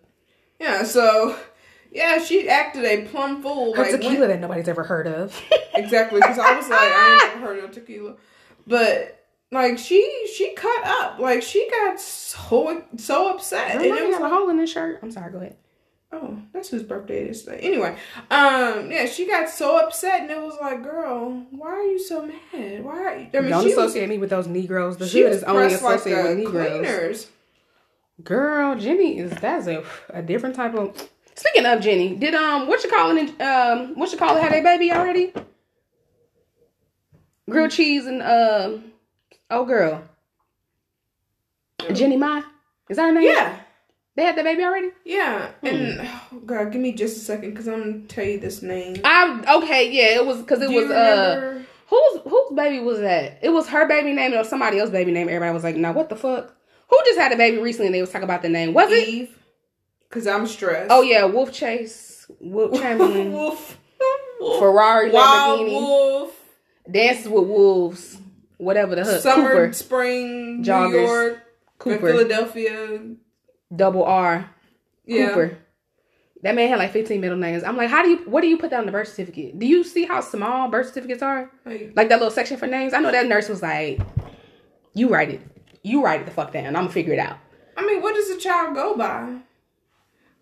[0.59, 1.37] Yeah, so
[1.91, 3.73] yeah, she acted a plum fool.
[3.75, 5.39] Her like, when- tequila that nobody's ever heard of.
[5.73, 8.15] Exactly, because I was like, I ain't never heard of tequila.
[8.67, 11.17] But like she she cut up.
[11.17, 13.75] Like she got so so upset.
[13.75, 14.99] And it was got a hole in his shirt.
[15.01, 15.31] I'm sorry.
[15.31, 15.55] Go ahead.
[16.13, 17.59] Oh, that's whose birthday it is today.
[17.61, 17.95] Anyway,
[18.29, 22.25] um, yeah, she got so upset, and it was like, girl, why are you so
[22.25, 22.83] mad?
[22.83, 23.03] Why?
[23.03, 23.29] Are you?
[23.33, 24.97] I mean, Don't associate was, me with those Negroes.
[24.97, 26.69] The hood is only associated like with Negroes.
[26.69, 27.27] Cleaners.
[28.23, 31.09] Girl, Jenny is that's a a different type of.
[31.35, 33.41] Speaking of Jenny, did um what you calling it?
[33.41, 34.43] Um, what you call it?
[34.43, 35.33] Had a baby already?
[37.49, 40.03] Grilled cheese and um, uh, oh girl,
[41.93, 42.43] Jeannie Mai
[42.91, 43.23] is that her name?
[43.23, 43.60] Yeah.
[44.21, 44.91] They had the baby already?
[45.03, 45.47] Yeah.
[45.61, 45.65] Hmm.
[45.65, 49.01] And oh God, give me just a second because I'm gonna tell you this name.
[49.03, 53.39] I okay, yeah, it was because it Do was uh whose whose baby was that?
[53.41, 55.27] It was her baby name or somebody else's baby name.
[55.27, 56.55] Everybody was like, "Now what the fuck?
[56.89, 58.75] Who just had a baby recently?" and They was talking about the name.
[58.75, 59.37] Was Eve, it?
[60.07, 60.91] Because I'm stressed.
[60.91, 63.75] Oh yeah, Wolf Chase, Wolf Chamberlain, Wolf,
[64.39, 66.39] Wolf, Ferrari, Wild Lamborghini, Wolf,
[66.91, 68.19] Dances with Wolves,
[68.57, 69.21] whatever the hook.
[69.21, 69.73] Summer, Cooper.
[69.73, 71.43] spring, Joggers, New York,
[71.79, 73.15] Cooper, Philadelphia
[73.75, 74.49] double R.
[75.05, 75.29] Yeah.
[75.29, 75.57] Cooper.
[76.43, 77.63] That man had like 15 middle names.
[77.63, 79.59] I'm like, how do you, what do you put down on the birth certificate?
[79.59, 81.51] Do you see how small birth certificates are?
[81.65, 82.93] Like, like that little section for names?
[82.93, 83.99] I know that nurse was like,
[84.93, 85.41] you write it.
[85.83, 86.67] You write it the fuck down.
[86.67, 87.37] I'm gonna figure it out.
[87.77, 89.37] I mean, what does a child go by?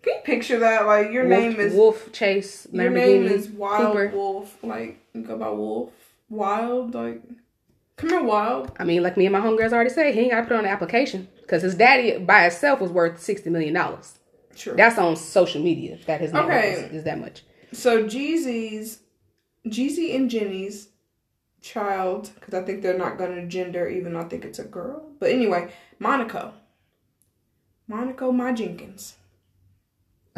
[0.02, 0.86] Can you picture that?
[0.86, 2.66] Like, your Wolf, name is Wolf Chase.
[2.72, 4.08] Your name is Wild Cooper.
[4.14, 4.56] Wolf.
[4.62, 5.92] Like, you go by Wolf.
[6.30, 6.94] Wild.
[6.94, 7.22] Like,
[8.00, 8.72] come here, Wild.
[8.78, 10.64] I mean, like me and my homegirls already say, he ain't got to put on
[10.64, 14.18] an application because his daddy by itself was worth sixty million dollars.
[14.56, 14.74] True.
[14.74, 15.98] That's on social media.
[16.06, 16.72] That his name okay.
[16.72, 17.44] is, is that much.
[17.72, 19.00] So Jeezy's,
[19.66, 20.88] Jeezy and Jeannie's
[21.60, 24.64] child, because I think they're not going to gender, even though I think it's a
[24.64, 25.08] girl.
[25.18, 26.54] But anyway, Monaco.
[27.86, 29.16] Monaco My Jenkins.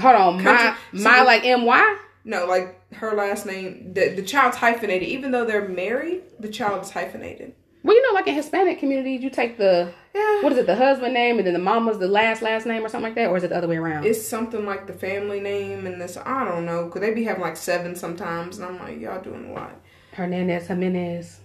[0.00, 1.96] Hold on, my so my like M Y.
[2.24, 3.92] No, like her last name.
[3.94, 5.08] The the child's hyphenated.
[5.08, 7.54] Even though they're married, the child is hyphenated.
[7.82, 10.42] Well, you know, like in Hispanic communities, you take the yeah.
[10.42, 12.88] what is it, the husband name, and then the mama's the last last name or
[12.88, 14.04] something like that, or is it the other way around?
[14.04, 16.16] It's something like the family name and this.
[16.16, 19.50] I don't know, cause they be having like seven sometimes, and I'm like, y'all doing
[19.50, 19.74] a lot.
[20.12, 21.40] Hernandez, Jimenez,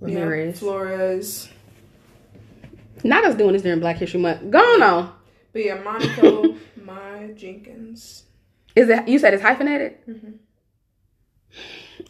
[0.00, 1.48] Ramirez, yeah, Flores.
[3.02, 4.50] Not us doing this during Black History Month.
[4.50, 5.12] Go on.
[5.52, 8.25] But yeah, Monaco, my Jenkins.
[8.76, 9.08] Is it?
[9.08, 9.96] You said it's hyphenated.
[10.06, 10.32] Mm-hmm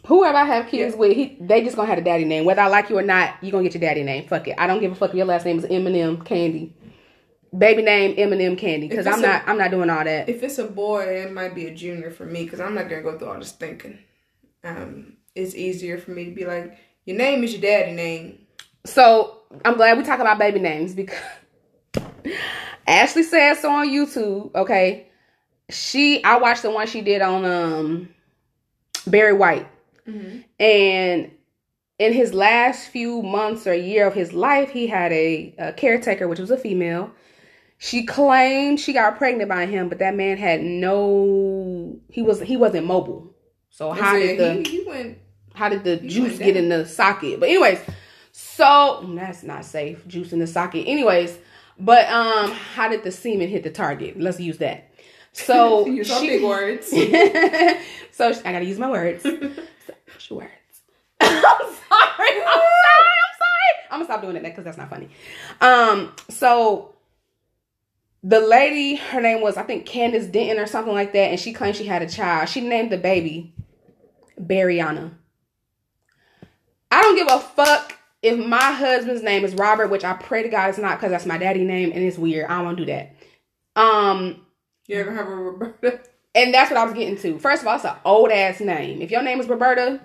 [0.07, 0.99] whoever I have kids yeah.
[0.99, 2.45] with, he, they just gonna have a daddy name.
[2.45, 4.27] Whether I like you or not, you gonna get your daddy name.
[4.27, 4.55] Fuck it.
[4.57, 6.75] I don't give a fuck if your last name is Eminem Candy.
[7.57, 9.47] Baby name Eminem Candy because I'm not.
[9.47, 10.29] i I'm not doing all that.
[10.29, 13.03] If it's a boy, it might be a junior for me because I'm not gonna
[13.03, 13.99] go through all this thinking.
[14.63, 18.39] Um, it's easier for me to be like, your name is your daddy name.
[18.85, 21.19] So I'm glad we talk about baby names because
[22.87, 24.53] Ashley says so on YouTube.
[24.55, 25.06] Okay,
[25.69, 28.09] she I watched the one she did on um
[29.05, 29.67] Barry White
[30.07, 30.39] Mm-hmm.
[30.59, 31.31] And
[31.99, 36.27] in his last few months or year of his life, he had a, a, caretaker,
[36.27, 37.11] which was a female.
[37.77, 41.99] She claimed she got pregnant by him, but that man had no.
[42.09, 43.35] He was he wasn't mobile.
[43.69, 45.19] So how did the he, he went,
[45.53, 47.39] how did the juice get in the socket?
[47.39, 47.79] But anyways,
[48.31, 50.07] so that's not safe.
[50.07, 50.87] Juice in the socket.
[50.87, 51.37] Anyways,
[51.77, 54.19] but um, how did the semen hit the target?
[54.19, 54.91] Let's use that.
[55.37, 56.89] So use she, big words.
[58.11, 59.23] so I gotta use my words
[60.31, 60.51] words.
[61.21, 61.49] I'm sorry.
[61.49, 62.41] I'm sorry.
[62.41, 63.73] I'm sorry.
[63.89, 65.09] I'm gonna stop doing it because that's not funny.
[65.61, 66.95] Um, so
[68.23, 71.53] the lady, her name was I think Candace Denton or something like that, and she
[71.53, 72.49] claimed she had a child.
[72.49, 73.53] She named the baby
[74.39, 75.11] Bariana.
[76.91, 80.49] I don't give a fuck if my husband's name is Robert, which I pray to
[80.49, 82.49] God it's not because that's my daddy name and it's weird.
[82.49, 83.15] I don't want to do that.
[83.75, 84.46] Um,
[84.87, 86.01] you ever have a Roberta?
[86.33, 87.39] And that's what I was getting to.
[87.39, 89.01] First of all, it's an old ass name.
[89.01, 89.99] If your name is Roberta,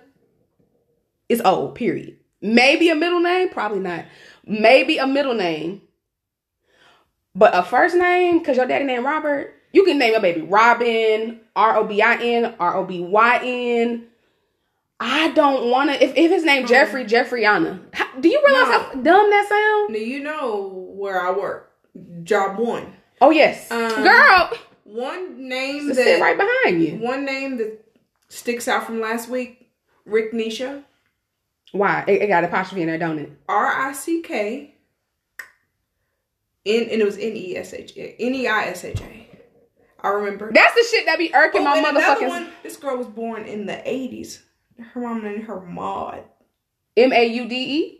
[1.28, 2.16] it's old, period.
[2.40, 4.06] Maybe a middle name, probably not.
[4.46, 5.82] Maybe a middle name.
[7.34, 11.40] But a first name, because your daddy named Robert, you can name a baby Robin,
[11.56, 14.06] R O B I N, R O B Y N.
[15.00, 16.02] I don't want to.
[16.02, 17.80] If, if his name Jeffrey, Jeffreyana.
[17.92, 18.78] How, do you realize no.
[18.78, 19.98] how dumb that sounds?
[19.98, 21.72] Do you know where I work?
[22.22, 22.94] Job one.
[23.20, 24.50] Oh yes, um, girl.
[24.92, 26.96] One name that right behind you.
[26.96, 27.82] One name that
[28.28, 29.70] sticks out from last week:
[30.04, 30.84] Rick Nisha.
[31.72, 32.04] Why?
[32.06, 33.32] It, it got apostrophe in there, don't it?
[33.48, 34.74] R I C K.
[36.66, 39.28] N and it was N E S H N E I S H A.
[40.00, 40.50] I remember.
[40.52, 42.28] That's the shit that be irking oh, my motherfucking.
[42.28, 44.42] One, this girl was born in the eighties.
[44.78, 46.24] Her mom named her Maud.
[46.98, 47.98] M A U D E.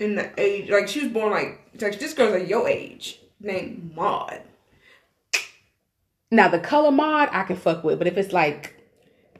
[0.00, 3.94] In the age, like she was born like, like this girl's like your age, named
[3.94, 4.42] Maud.
[6.30, 8.74] Now the color mod I can fuck with, but if it's like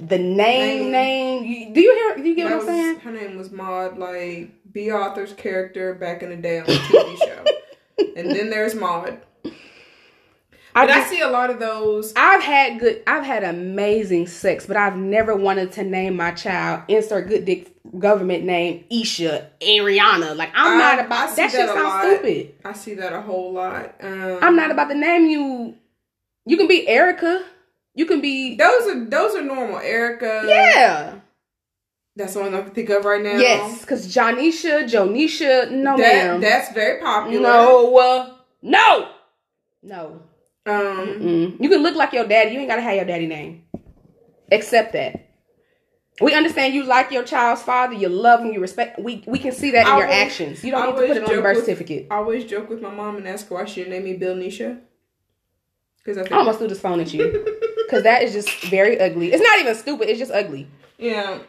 [0.01, 1.44] the name, name.
[1.44, 2.16] You, do you hear?
[2.22, 3.01] Do you get what I'm was- saying?
[3.01, 7.18] Her name was Maud, like Bea Arthur's character back in the day on the TV
[7.24, 7.44] show.
[8.16, 9.20] and then there's Maud.
[10.74, 12.12] I But I see a lot of those.
[12.14, 16.83] I've had good, I've had amazing sex, but I've never wanted to name my child
[16.88, 20.37] insert good dick government name Isha Ariana.
[20.37, 21.51] Like I'm I- not I about see that.
[21.51, 22.55] Shit sounds stupid.
[22.64, 23.94] I see that a whole lot.
[24.01, 25.74] Um, I'm not about to name you.
[26.48, 27.44] You can be Erica.
[27.94, 29.78] You can be Those are those are normal.
[29.78, 30.44] Erica.
[30.46, 31.14] yeah.
[32.16, 33.37] That's the one I can think of right now.
[33.38, 36.40] Yes, because Jonisha, Jonisha, no That, ma'am.
[36.40, 37.40] that's very popular.
[37.42, 39.08] no, uh, no,
[39.82, 40.22] no.
[40.66, 41.06] Um,
[41.54, 41.61] Mm.
[41.62, 42.50] You can look like your daddy.
[42.52, 43.62] You ain't gotta have your daddy name.
[44.50, 45.26] Accept that.
[46.20, 47.94] We understand you like your child's father.
[47.94, 48.52] You love him.
[48.52, 48.98] You respect.
[48.98, 50.64] We we can see that in I your always- actions.
[50.64, 52.06] You don't I need to put it on the birth with- certificate.
[52.11, 54.34] I always joke with my mom and ask her why she didn't name me Bill
[54.34, 54.80] Nisha.
[56.09, 57.44] Because I I almost threw this phone at you
[57.85, 59.31] because that is just very ugly.
[59.31, 60.09] It's not even stupid.
[60.09, 60.66] It's just ugly.
[60.97, 61.40] yeah,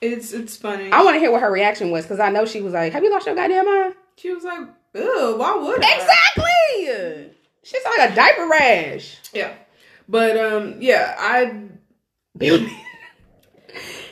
[0.00, 0.92] it's it's funny.
[0.92, 3.02] I want to hear what her reaction was because I know she was like, "Have
[3.02, 4.60] you lost your goddamn mind?" she was like,
[4.94, 7.32] "Ew, why would I?" Exactly.
[7.64, 9.16] She's like a diaper rash.
[9.32, 9.52] Yeah,
[10.08, 11.64] but um, yeah, I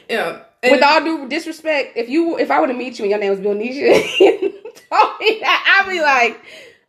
[0.09, 0.43] yeah.
[0.65, 3.21] And With all due disrespect, if you if I were to meet you and your
[3.21, 6.41] name was Bill Nisha, told me that, I'd be like,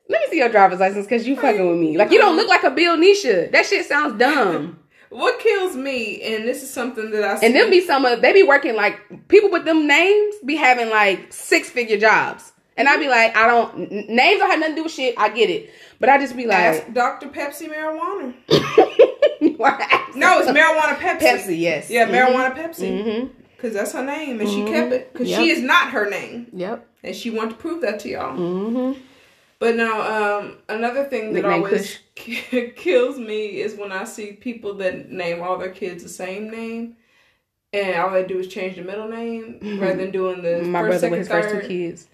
[0.09, 1.97] let me see your driver's license because you fucking with me.
[1.97, 3.51] Like you don't look like a Bill Nisha.
[3.51, 4.79] That shit sounds dumb.
[5.09, 8.21] what kills me, and this is something that I see, And them be some of
[8.21, 12.51] they be working like people with them names be having like six figure jobs.
[12.77, 15.15] And I'd be like, I don't n- names don't have nothing to do with shit.
[15.17, 15.71] I get it.
[15.99, 17.27] But I just be like ask Dr.
[17.29, 18.35] Pepsi marijuana.
[20.15, 21.19] no, it's marijuana Pepsi.
[21.19, 21.89] Pepsi, yes.
[21.89, 23.03] Yeah, marijuana Pepsi.
[23.03, 23.27] Mm-hmm.
[23.55, 25.11] Because that's her name, and she kept it.
[25.11, 25.39] Because Yep.
[25.39, 26.87] she is not her name, Yep.
[27.03, 28.37] and she wanted to prove that to y'all.
[28.37, 29.01] Mm-hmm.
[29.59, 34.75] But now, um, another thing that Nickname always kills me is when I see people
[34.75, 36.95] that name all their kids the same name,
[37.73, 40.89] and all they do is change the middle name rather than doing the My first,
[40.89, 41.43] brother second, with his third.
[41.51, 42.07] first two kids.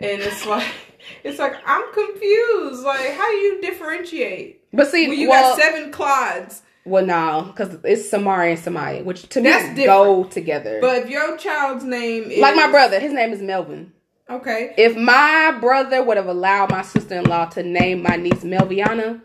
[0.00, 0.66] And it's like,
[1.24, 2.82] it's like I'm confused.
[2.84, 4.62] Like, how do you differentiate?
[4.72, 9.04] But see, When you well, got seven Clydes, well, no, because it's Samari and Samaya,
[9.04, 10.78] which to me That's go together.
[10.80, 13.92] but if your child's name is like my brother, his name is Melvin.
[14.30, 18.44] Okay, If my brother would have allowed my sister in law to name my niece
[18.44, 19.20] Melviana,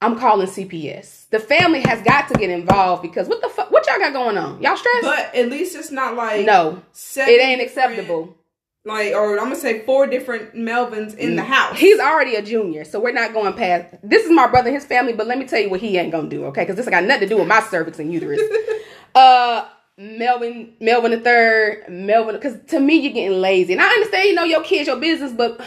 [0.00, 1.28] I'm calling CPS.
[1.30, 3.70] The family has got to get involved because what the fuck?
[3.70, 4.60] What y'all got going on?
[4.60, 5.02] Y'all stressed?
[5.02, 6.82] but at least it's not like no,
[7.16, 8.36] it ain't acceptable.
[8.84, 11.78] Like, or I'm gonna say four different Melvins in the house.
[11.78, 13.94] He's already a junior, so we're not going past.
[14.02, 16.10] This is my brother and his family, but let me tell you what he ain't
[16.10, 16.62] gonna do, okay?
[16.62, 18.40] Because this got nothing to do with my cervix and uterus.
[19.14, 22.34] uh, Melvin, Melvin the third, Melvin.
[22.34, 25.32] Because to me, you're getting lazy, and I understand you know your kids, your business,
[25.32, 25.60] but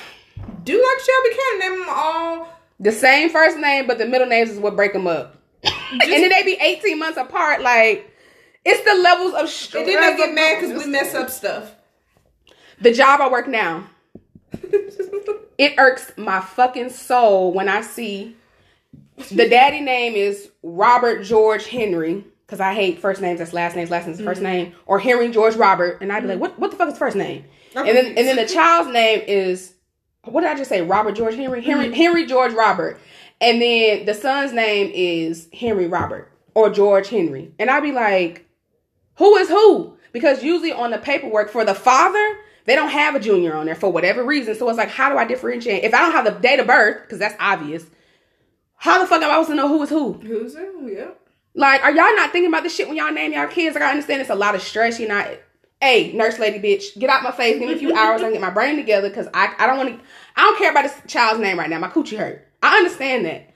[0.63, 2.47] do like Shelby Cannon, name them all.
[2.79, 5.41] the same first name, but the middle names is what break them up.
[5.63, 7.61] and then they be 18 months apart.
[7.61, 8.11] Like
[8.65, 9.87] it's the levels of stress.
[9.87, 11.75] And then they get mad because we mess up stuff.
[12.81, 13.87] The job I work now,
[15.57, 18.35] it irks my fucking soul when I see
[19.31, 23.89] the daddy name is Robert George Henry because I hate first names that's last names,
[23.89, 24.51] last names first mm-hmm.
[24.51, 26.41] name, or Henry George Robert, and I'd be like, mm-hmm.
[26.41, 27.45] what what the fuck is first name?
[27.75, 29.73] And then and then the child's name is
[30.23, 30.81] what did I just say?
[30.81, 31.93] Robert George Henry, Henry mm-hmm.
[31.93, 32.99] Henry George Robert,
[33.41, 38.47] and then the son's name is Henry Robert or George Henry, and I'd be like,
[39.15, 39.97] who is who?
[40.13, 43.75] Because usually on the paperwork for the father, they don't have a junior on there
[43.75, 44.55] for whatever reason.
[44.55, 45.83] So it's like, how do I differentiate?
[45.83, 47.85] If I don't have the date of birth, because that's obvious,
[48.77, 50.13] how the fuck am I supposed to know who is who?
[50.13, 50.89] Who's who?
[50.89, 51.11] Yeah.
[51.55, 53.75] Like, are y'all not thinking about this shit when y'all name y'all kids?
[53.75, 54.99] Like, I understand it's a lot of stress.
[54.99, 55.27] You're not,
[55.81, 57.57] hey, nurse lady, bitch, get out my face.
[57.57, 58.21] Give me a few hours.
[58.21, 60.83] I get my brain together because I, I don't want to, I don't care about
[60.83, 61.79] this child's name right now.
[61.79, 62.45] My coochie hurt.
[62.61, 63.49] I understand that.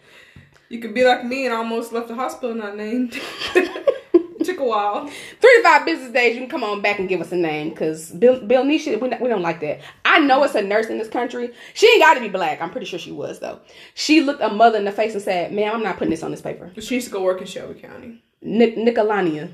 [0.70, 3.20] You could be like me and almost left the hospital not named.
[4.44, 5.08] Took a while.
[5.42, 7.70] Three to five business days, you can come on back and give us a name
[7.70, 9.82] because Bill, Bill Nisha, we, we don't like that.
[10.06, 11.52] I know it's a nurse in this country.
[11.74, 12.62] She ain't got to be black.
[12.62, 13.60] I'm pretty sure she was, though.
[13.96, 16.32] She looked a mother in the face and said, ma'am, I'm not putting this on
[16.32, 16.72] this paper.
[16.80, 18.24] She used to go work in Shelby County.
[18.42, 19.54] Nic- Nicolania.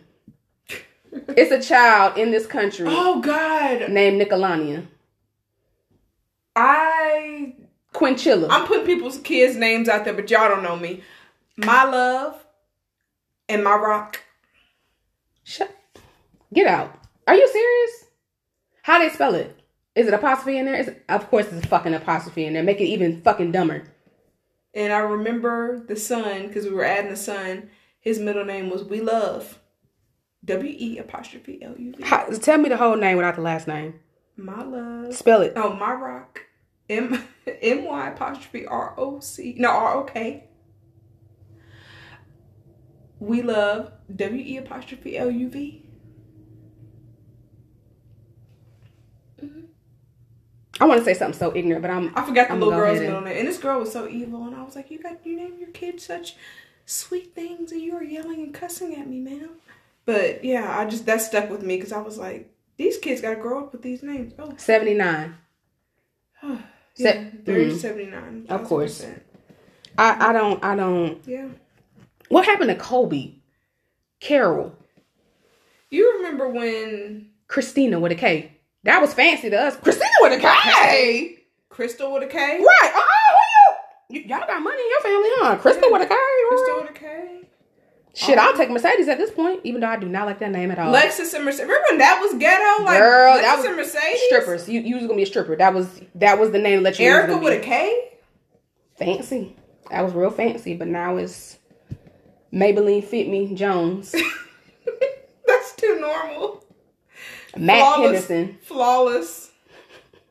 [1.12, 3.89] it's a child in this country Oh God.
[3.89, 4.86] named Nicolania.
[6.56, 7.54] I
[7.93, 8.48] Quinchilla.
[8.50, 11.02] I'm putting people's kids' names out there, but y'all don't know me.
[11.58, 12.45] My love
[13.50, 14.21] and my rock.
[15.45, 15.73] Shut.
[16.53, 16.99] Get out.
[17.27, 18.05] Are you serious?
[18.81, 19.58] How they spell it?
[19.93, 20.75] Is it apostrophe in there?
[20.75, 22.63] Is it, of course, it's a fucking apostrophe in there.
[22.63, 23.84] Make it even fucking dumber.
[24.73, 27.69] And I remember the son because we were adding the son.
[27.99, 29.60] His middle name was We Love.
[30.43, 32.39] W E apostrophe L U V.
[32.39, 33.99] Tell me the whole name without the last name.
[34.36, 35.15] My love.
[35.15, 35.53] Spell it.
[35.55, 36.41] Oh, my rock.
[36.89, 37.23] M
[37.62, 39.55] M Y apostrophe R O C.
[39.60, 40.43] No, R O K.
[43.19, 45.82] We love W E apostrophe L U V.
[49.41, 49.62] Mm-hmm.
[50.80, 52.12] I want to say something so ignorant, but I'm.
[52.15, 54.45] I forgot the I'm little girl's ahead middle name, and this girl was so evil,
[54.45, 56.36] and I was like, "You got you name your kid such
[56.86, 59.49] sweet things, and you are yelling and cussing at me, ma'am."
[60.06, 63.32] But yeah, I just that stuck with me because I was like, "These kids got
[63.32, 65.36] to grow up with these names." Oh, 79.
[66.43, 66.60] yeah,
[66.95, 67.78] Se- mm.
[67.78, 68.45] seventy nine.
[68.49, 69.06] Of course.
[69.97, 71.25] I, I don't, I don't.
[71.25, 71.47] Yeah.
[72.29, 73.35] What happened to Kobe?
[74.19, 74.75] Carol?
[75.89, 78.51] You remember when Christina with a K.
[78.83, 79.77] That was fancy to us.
[79.77, 81.39] Christina with a K.
[81.69, 82.38] Crystal with a K?
[82.39, 82.91] Right.
[82.95, 83.38] Oh,
[84.09, 84.21] who you?
[84.21, 85.57] Y'all got money in your family, huh?
[85.57, 86.15] Crystal with a K.
[86.49, 87.41] Crystal with a K.
[88.13, 88.41] Shit, oh.
[88.41, 90.79] I'll take Mercedes at this point, even though I do not like that name at
[90.79, 90.93] all.
[90.93, 91.67] Lexus and Mercedes.
[91.67, 92.83] Remember when that was ghetto?
[92.83, 94.21] Like Girl, Lexus that was and Mercedes.
[94.27, 94.69] Strippers.
[94.69, 95.57] You, you was gonna be a stripper.
[95.57, 97.07] That was that was the name that you.
[97.07, 97.67] Erica with be.
[97.67, 98.11] K.
[98.95, 99.55] fancy.
[99.91, 101.57] That was real fancy, but now it's
[102.56, 104.15] Maybelline Fit Me Jones,
[105.48, 106.63] That's too normal.
[107.58, 108.28] Matt Flawless.
[108.28, 109.52] Henderson, Flawless.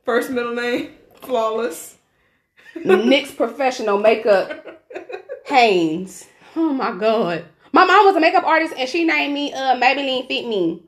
[0.04, 0.92] First middle name.
[1.20, 1.96] Flawless.
[2.76, 4.82] NYX Professional Makeup
[5.46, 6.26] Haynes.
[6.56, 7.44] Oh my god.
[7.72, 10.82] My mom was a makeup artist and she named me uh Maybelline Fit Me.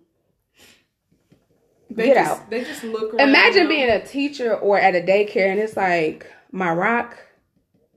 [1.90, 2.50] They Get just, out.
[2.50, 3.14] They just look.
[3.18, 7.16] Imagine being a teacher or at a daycare and it's like my rock.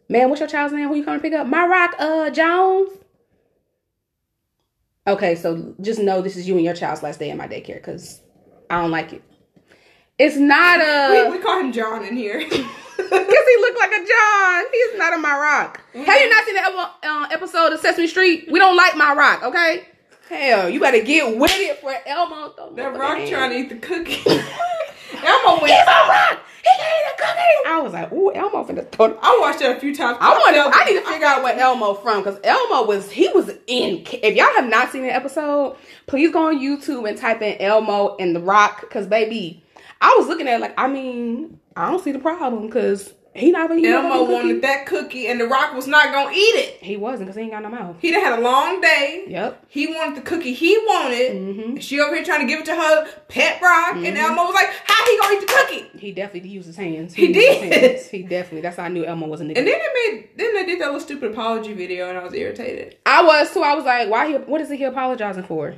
[0.09, 0.87] Man, what's your child's name?
[0.87, 1.47] Who you coming to pick up?
[1.47, 2.89] My rock, uh, Jones.
[5.09, 7.75] Okay, so just know this is you and your child's last day in my daycare
[7.75, 8.21] because
[8.69, 9.23] I don't like it.
[10.19, 12.39] It's not a we call him John in here.
[12.49, 14.65] because he looked like a John.
[14.71, 15.81] He's not a my rock.
[15.93, 18.49] Have you not seen the uh, episode of Sesame Street?
[18.51, 19.87] We don't like my rock, okay?
[20.29, 22.75] Hell, you better get with it for Elmo.
[22.75, 24.21] That rock trying to eat the cookie.
[25.25, 25.73] Elmo went.
[25.73, 26.39] He's a rock.
[26.63, 27.69] He can eat a cookie.
[27.69, 29.17] I was like, ooh, Elmo finna throw.
[29.21, 30.17] I watched that a few times.
[30.19, 30.77] I want to.
[30.77, 34.03] I need to figure out what Elmo from because Elmo was he was in.
[34.11, 38.15] If y'all have not seen the episode, please go on YouTube and type in Elmo
[38.17, 39.63] and the Rock because baby,
[40.01, 43.51] I was looking at it like I mean I don't see the problem because he
[43.51, 46.77] not no Elmo wanted that cookie, and the rock was not gonna eat it.
[46.81, 47.95] He wasn't because he ain't got no mouth.
[47.99, 49.25] He done had a long day.
[49.27, 49.65] Yep.
[49.67, 51.31] He wanted the cookie he wanted.
[51.37, 54.43] hmm And She over here trying to give it to her pet rock, and Elmo
[54.45, 57.13] was like, "How he gonna eat the cookie?" He definitely used his hands.
[57.13, 57.73] He his did.
[57.73, 58.07] hands.
[58.09, 58.61] He definitely.
[58.61, 59.57] That's how I knew Elmo was a nigga.
[59.57, 62.33] And then they made, then they did that little stupid apology video, and I was
[62.33, 62.97] irritated.
[63.05, 63.61] I was too.
[63.61, 64.27] I was like, why?
[64.27, 65.75] He, what is he apologizing for?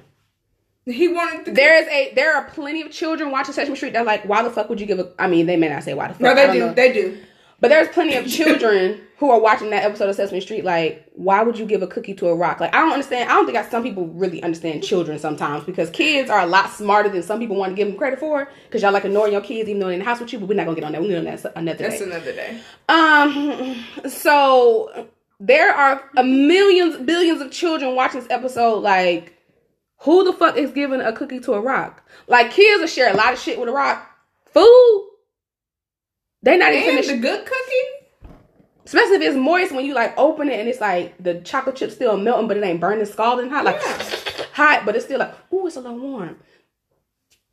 [0.85, 1.51] He wanted the.
[1.51, 4.41] There is a there are plenty of children watching Sesame Street that are like, why
[4.41, 5.11] the fuck would you give a?
[5.19, 6.21] I mean, they may not say why the fuck.
[6.21, 6.73] no, they do, know.
[6.73, 7.17] they do.
[7.62, 10.65] But there's plenty of children who are watching that episode of Sesame Street.
[10.65, 12.60] Like, why would you give a cookie to a rock?
[12.60, 13.30] Like, I don't understand.
[13.30, 16.71] I don't think I, some people really understand children sometimes because kids are a lot
[16.71, 18.50] smarter than some people want to give them credit for.
[18.65, 20.39] Because y'all like ignoring your kids even though they're in the house with you.
[20.39, 21.02] But we're not gonna get on that.
[21.02, 21.89] We're gonna get on that another day.
[21.89, 22.60] That's another day.
[22.89, 25.08] Um, so
[25.39, 28.80] there are a millions, billions of children watching this episode.
[28.80, 29.38] Like,
[30.00, 32.04] who the fuck is giving a cookie to a rock?
[32.28, 34.08] Like, kids will share a lot of shit with a rock.
[34.52, 35.11] Food.
[36.43, 38.34] They not even And finna the good cookie.
[38.86, 41.91] Especially if it's moist when you like open it and it's like the chocolate chip
[41.91, 44.45] still melting, but it ain't burning, scalding hot, like Yeah.
[44.54, 46.38] hot, but it's still like, ooh, it's a little warm.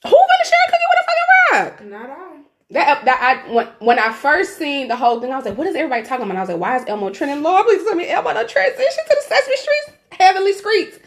[0.04, 2.08] Who gonna share a cookie with a fucking rock?
[2.08, 2.38] Not I.
[2.70, 5.56] That uh, that I when when I first seen the whole thing, I was like,
[5.56, 6.36] what is everybody talking about?
[6.36, 7.42] I was like, why is Elmo trending?
[7.42, 10.98] Lord, please tell me Elmo done transition to the Sesame Street heavenly streets.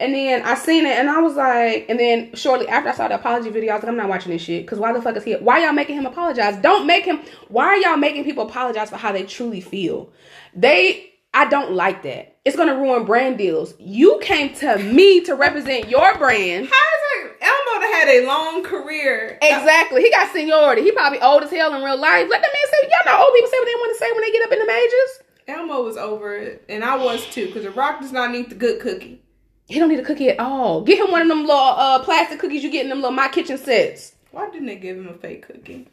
[0.00, 3.08] And then I seen it and I was like, and then shortly after I saw
[3.08, 4.66] the apology video, I was like, I'm not watching this shit.
[4.66, 6.56] Cause why the fuck is he why y'all making him apologize?
[6.62, 10.10] Don't make him why are y'all making people apologize for how they truly feel?
[10.54, 12.38] They I don't like that.
[12.46, 13.74] It's gonna ruin brand deals.
[13.78, 16.66] You came to me to represent your brand.
[16.66, 17.36] How is it?
[17.42, 19.38] Elmo had a long career.
[19.42, 20.00] Exactly.
[20.00, 20.80] He got seniority.
[20.80, 22.26] He probably old as hell in real life.
[22.30, 24.22] Let the man say, y'all know old people say what they want to say when
[24.22, 25.20] they get up in the majors.
[25.46, 28.54] Elmo was over it, and I was too, because the rock does not need the
[28.54, 29.20] good cookie.
[29.70, 30.82] He don't need a cookie at all.
[30.82, 33.28] Get him one of them little uh, plastic cookies you get in them little My
[33.28, 34.16] Kitchen sets.
[34.32, 35.86] Why didn't they give him a fake cookie?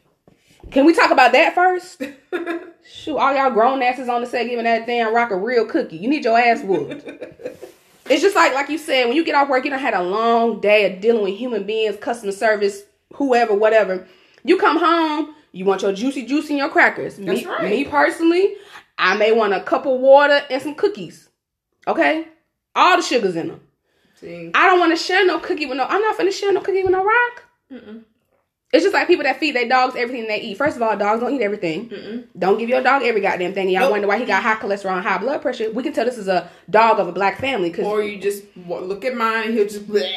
[0.72, 2.02] Can we talk about that first?
[2.84, 5.96] Shoot, all y'all grown asses on the set giving that damn rock a real cookie.
[5.96, 7.06] You need your ass whooped.
[8.10, 10.02] it's just like like you said, when you get off work, you done had a
[10.02, 12.82] long day of dealing with human beings, customer service,
[13.14, 14.08] whoever, whatever.
[14.44, 17.16] You come home, you want your juicy juice and your crackers.
[17.16, 17.70] That's me, right.
[17.70, 18.56] me personally,
[18.98, 21.28] I may want a cup of water and some cookies.
[21.86, 22.26] Okay?
[22.74, 23.60] All the sugars in them.
[24.20, 25.84] See, I don't want to share no cookie with no.
[25.84, 27.44] I'm not finna share no cookie with no rock.
[27.72, 28.02] Mm-mm.
[28.72, 30.58] It's just like people that feed their dogs everything they eat.
[30.58, 31.88] First of all, dogs don't eat everything.
[31.88, 32.26] Mm-mm.
[32.38, 33.70] Don't give your dog every goddamn thing.
[33.70, 33.92] Y'all Nope.
[33.92, 35.70] wonder why he got high cholesterol and high blood pressure.
[35.70, 38.44] We can tell this is a dog of a black family because or you just
[38.56, 39.86] look at mine, and he'll just.
[39.88, 40.10] Bleh.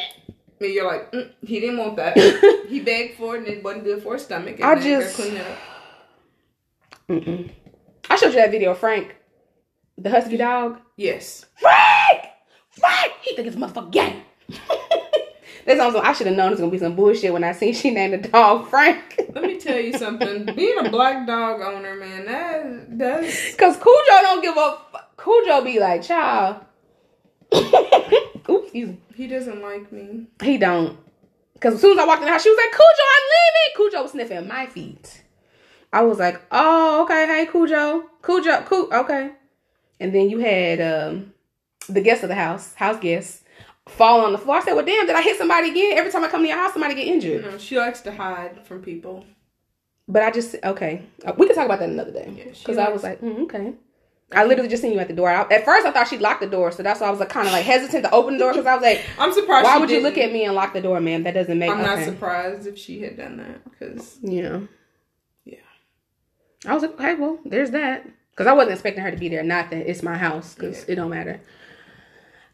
[0.60, 2.16] And you're like, mm, he didn't want that.
[2.68, 4.56] he begged for it, and it wasn't good for his stomach.
[4.56, 5.58] And I just- cleaning it up.
[8.10, 9.16] I showed you that video, Frank,
[9.98, 10.78] the husky dog.
[10.96, 11.46] Yes.
[11.58, 12.26] Frank,
[13.22, 14.22] He think it's motherfucking game.
[15.64, 17.72] That's also I should have known it was gonna be some bullshit when I seen
[17.72, 19.20] she named the dog Frank.
[19.32, 20.44] Let me tell you something.
[20.56, 25.16] Being a black dog owner, man, that that's Cause Cujo don't give a fuck.
[25.16, 26.56] Cujo be like, child.
[27.54, 28.98] Oops, excuse me.
[29.14, 30.26] he doesn't like me.
[30.42, 30.98] He don't.
[31.60, 33.76] Cause as soon as I walked in the house, she was like, Cujo, I'm leaving.
[33.76, 35.22] Cujo was sniffing my feet.
[35.92, 38.10] I was like, oh, okay, hey Cujo.
[38.20, 39.30] Cujo, Cu okay.
[40.00, 41.31] And then you had um
[41.88, 43.44] the guests of the house, house guests,
[43.88, 44.56] fall on the floor.
[44.56, 45.98] I said, well, damn, did I hit somebody again?
[45.98, 47.42] Every time I come to your house, somebody get You injured.
[47.44, 49.24] know, she likes to hide from people.
[50.08, 51.02] But I just okay.
[51.24, 52.32] Uh, We can talk about that another day.
[52.36, 53.74] Yeah, Because I was like, mm, okay.
[54.34, 55.28] I literally just seen you at the door.
[55.28, 57.28] I, at first, I thought she'd lock the door, so that's why I was like,
[57.28, 59.64] kind of like hesitant to open the door because I was like, I'm surprised.
[59.64, 61.22] why she would you look at me and lock the door, ma'am?
[61.24, 61.70] That doesn't make.
[61.70, 64.68] I'm not surprised if she had done that because You know.
[65.44, 65.58] Yeah.
[66.66, 68.06] I was like, okay, well, there's that.
[68.30, 69.42] Because I wasn't expecting her to be there.
[69.42, 70.92] Not that it's my house, because Yeah.
[70.92, 71.40] it don't matter.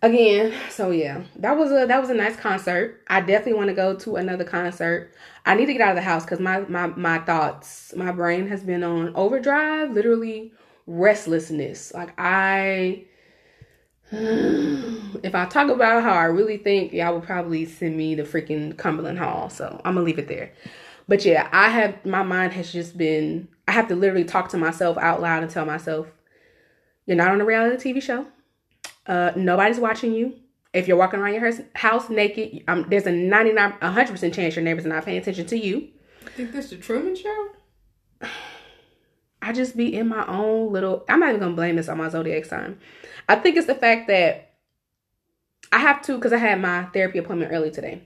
[0.01, 3.03] Again, so yeah, that was a that was a nice concert.
[3.09, 5.12] I definitely want to go to another concert.
[5.44, 8.46] I need to get out of the house because my my my thoughts, my brain
[8.46, 9.90] has been on overdrive.
[9.90, 10.53] Literally
[10.86, 11.92] restlessness.
[11.92, 13.07] Like I,
[14.12, 18.76] if I talk about how I really think, y'all would probably send me the freaking
[18.76, 19.51] Cumberland Hall.
[19.51, 20.53] So I'm gonna leave it there.
[21.09, 24.59] But yeah, I have my mind has just been I have to literally talk to
[24.59, 26.07] myself out loud and tell myself,
[27.07, 28.28] you're not on a reality TV show.
[29.09, 30.34] Uh, nobody's watching you.
[30.74, 34.84] If you're walking around your house- naked, um, there's a 99, 100% chance your neighbors
[34.84, 35.88] are not paying attention to you.
[36.26, 37.48] I think this the Truman Show.
[39.40, 41.04] I just be in my own little.
[41.09, 42.78] I'm not even gonna blame this on my zodiac sign.
[43.28, 44.50] I think it's the fact that
[45.72, 48.02] I have to because I had my therapy appointment early today.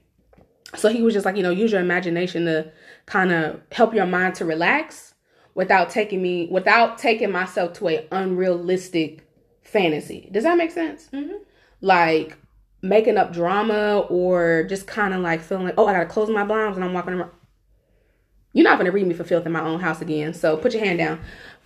[0.76, 2.70] So he was just like, you know, use your imagination to
[3.06, 5.14] kind of help your mind to relax
[5.54, 9.26] without taking me without taking myself to a unrealistic
[9.72, 10.28] fantasy.
[10.32, 11.08] Does that make sense?
[11.12, 11.38] Mhm.
[11.80, 12.36] Like
[12.82, 16.44] making up drama or just kind of like feeling like, oh, I gotta close my
[16.44, 17.30] blinds and I'm walking around.
[18.52, 20.34] You're not gonna read me for filth in my own house again.
[20.34, 21.20] So put your hand down.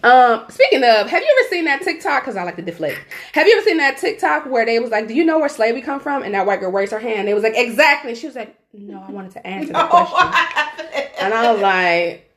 [0.04, 2.22] Um, speaking of, have you ever seen that TikTok?
[2.22, 2.96] Because I like to deflate.
[3.32, 5.80] Have you ever seen that TikTok where they was like, "Do you know where slavery
[5.80, 7.26] come from?" And that white girl raised her hand.
[7.26, 11.32] They was like, "Exactly." She was like, "No, I wanted to answer the question." And
[11.34, 12.36] I was like,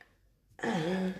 [0.64, 1.12] uh,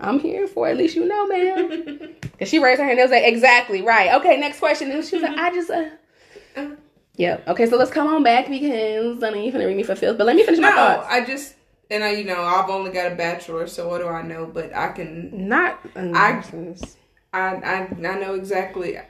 [0.00, 0.72] "I'm here for it.
[0.72, 2.98] at least you know, man." Because she raised her hand.
[2.98, 4.90] They was like, "Exactly right." Okay, next question.
[4.90, 6.70] And she was like, "I just." Uh,
[7.16, 7.38] yeah.
[7.46, 10.16] Okay, so let's come on back because I know you're gonna read me for filth.
[10.16, 11.06] But let me finish my no, thoughts.
[11.10, 11.54] I just
[11.90, 14.46] and I, you know, I've only got a bachelor, so what do I know?
[14.46, 15.78] But I can, Not.
[15.94, 16.42] I-
[17.32, 18.96] I, I, I know exactly.
[18.98, 19.04] I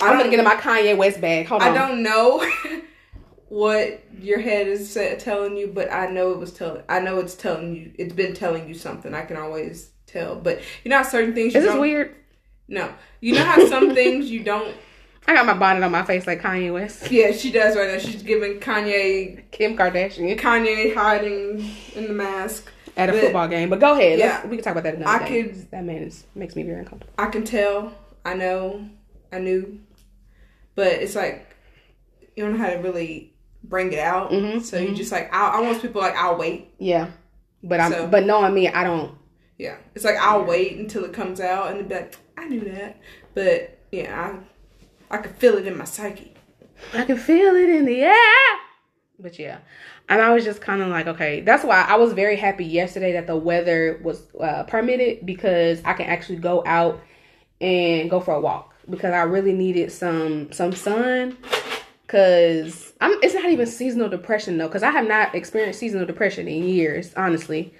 [0.00, 1.46] I'm gonna get in my Kanye West bag.
[1.46, 1.68] Hold on.
[1.68, 2.42] I don't know
[3.48, 6.82] what your head is telling you, but I know it was telling.
[6.88, 7.92] I know it's telling you.
[7.98, 9.12] It's been telling you something.
[9.12, 10.36] I can always tell.
[10.36, 11.54] But you know, how certain things.
[11.54, 12.14] You Is this weird?
[12.68, 14.74] No, you know how some things you don't.
[15.26, 17.98] I got my bonnet on my face like Kanye West, Yeah, she does right now.
[17.98, 22.70] She's giving Kanye Kim Kardashian Kanye hiding in the mask.
[22.96, 23.68] at a But- football game.
[23.68, 24.18] But go ahead.
[24.18, 24.26] Yeah.
[24.38, 25.42] Let's, we can talk about that another I day.
[25.44, 27.12] could- That man is makes me very uncomfortable.
[27.18, 27.92] I can tell.
[28.24, 28.88] I know.
[29.30, 29.80] I knew.
[30.74, 31.54] But it's like
[32.36, 33.32] you don't know how to really
[33.64, 34.30] bring it out.
[34.30, 36.70] Mhm, So you just like I, I want people like I'll wait.
[36.78, 37.08] Yeah,
[37.62, 39.14] but I'm So- but knowing me, I don't.
[39.58, 42.96] Yeah, it's like I'll wait until it comes out and be like I knew that.
[43.34, 44.38] But yeah,
[45.10, 46.34] I I could feel it in my psyche.
[46.94, 48.14] I can feel it in the air.
[49.18, 49.58] But yeah,
[50.08, 53.12] and I was just kind of like, okay, that's why I was very happy yesterday
[53.14, 57.00] that the weather was uh, permitted because I can actually go out
[57.60, 61.36] and go for a walk because I really needed some some sun.
[62.06, 66.48] Cause I'm, it's not even seasonal depression though, cause I have not experienced seasonal depression
[66.48, 67.74] in years, honestly.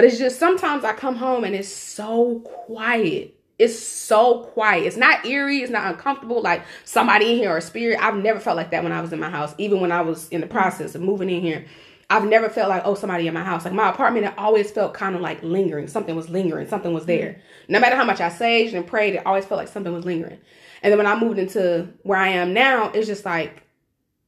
[0.00, 3.38] But it's just sometimes I come home and it's so quiet.
[3.58, 4.86] It's so quiet.
[4.86, 5.58] It's not eerie.
[5.58, 6.40] It's not uncomfortable.
[6.40, 7.98] Like somebody in here or a spirit.
[8.00, 9.54] I've never felt like that when I was in my house.
[9.58, 11.66] Even when I was in the process of moving in here,
[12.08, 13.66] I've never felt like oh somebody in my house.
[13.66, 15.86] Like my apartment, it always felt kind of like lingering.
[15.86, 16.66] Something was lingering.
[16.66, 17.42] Something was there.
[17.68, 20.38] No matter how much I saged and prayed, it always felt like something was lingering.
[20.82, 23.64] And then when I moved into where I am now, it's just like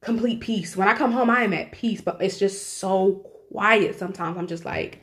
[0.01, 0.77] complete peace.
[0.77, 3.97] When I come home, I am at peace, but it's just so quiet.
[3.97, 4.99] Sometimes I'm just like,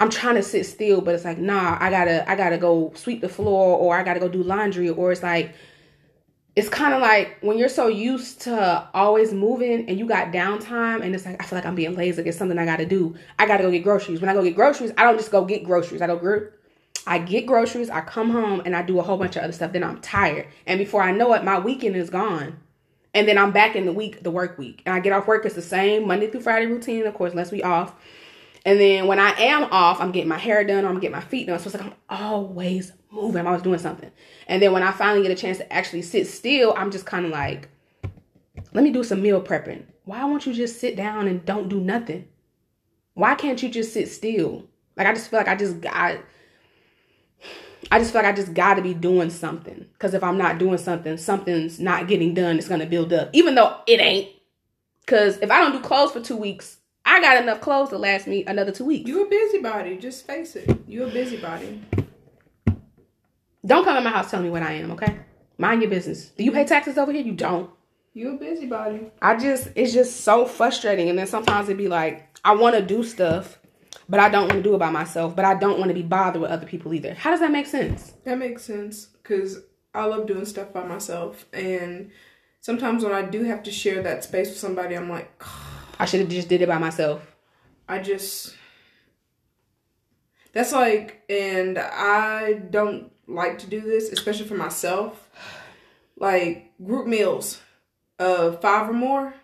[0.00, 3.20] I'm trying to sit still, but it's like, nah, I gotta, I gotta go sweep
[3.20, 5.54] the floor, or I gotta go do laundry, or it's like,
[6.56, 11.02] it's kind of like when you're so used to always moving and you got downtime,
[11.02, 12.22] and it's like I feel like I'm being lazy.
[12.22, 13.14] It's something I gotta do.
[13.38, 14.20] I gotta go get groceries.
[14.20, 16.02] When I go get groceries, I don't just go get groceries.
[16.02, 16.48] I go gr-
[17.06, 19.72] I get groceries, I come home, and I do a whole bunch of other stuff.
[19.72, 22.58] Then I'm tired, and before I know it, my weekend is gone.
[23.14, 24.82] And then I'm back in the week, the work week.
[24.84, 27.50] And I get off work, it's the same Monday through Friday routine, of course, unless
[27.50, 27.94] we off.
[28.68, 31.22] And then when I am off, I'm getting my hair done or I'm getting my
[31.22, 31.58] feet done.
[31.58, 33.40] So it's like I'm always moving.
[33.40, 34.10] I'm always doing something.
[34.46, 37.24] And then when I finally get a chance to actually sit still, I'm just kind
[37.24, 37.70] of like,
[38.74, 39.84] let me do some meal prepping.
[40.04, 42.28] Why won't you just sit down and don't do nothing?
[43.14, 44.66] Why can't you just sit still?
[44.98, 46.18] Like I just feel like I just got
[47.90, 49.86] I just feel like I just got to be doing something.
[49.94, 52.58] Because if I'm not doing something, something's not getting done.
[52.58, 53.30] It's going to build up.
[53.32, 54.28] Even though it ain't.
[55.00, 56.77] Because if I don't do clothes for two weeks,
[57.08, 59.08] I got enough clothes to last me another two weeks.
[59.08, 59.96] You a busybody.
[59.96, 60.78] Just face it.
[60.86, 61.82] You a busybody.
[63.64, 65.18] Don't come in my house telling me what I am, okay?
[65.56, 66.26] Mind your business.
[66.28, 67.22] Do you pay taxes over here?
[67.22, 67.70] You don't.
[68.12, 69.10] You a busybody.
[69.22, 71.08] I just, it's just so frustrating.
[71.08, 73.58] And then sometimes it'd be like, I want to do stuff,
[74.06, 76.02] but I don't want to do it by myself, but I don't want to be
[76.02, 77.14] bothered with other people either.
[77.14, 78.12] How does that make sense?
[78.24, 79.62] That makes sense because
[79.94, 81.46] I love doing stuff by myself.
[81.54, 82.10] And
[82.60, 85.42] sometimes when I do have to share that space with somebody, I'm like,
[85.98, 87.34] I should have just did it by myself.
[87.88, 88.54] I just
[90.52, 95.28] that's like and I don't like to do this, especially for myself.
[96.16, 97.60] Like group meals
[98.18, 99.34] of five or more,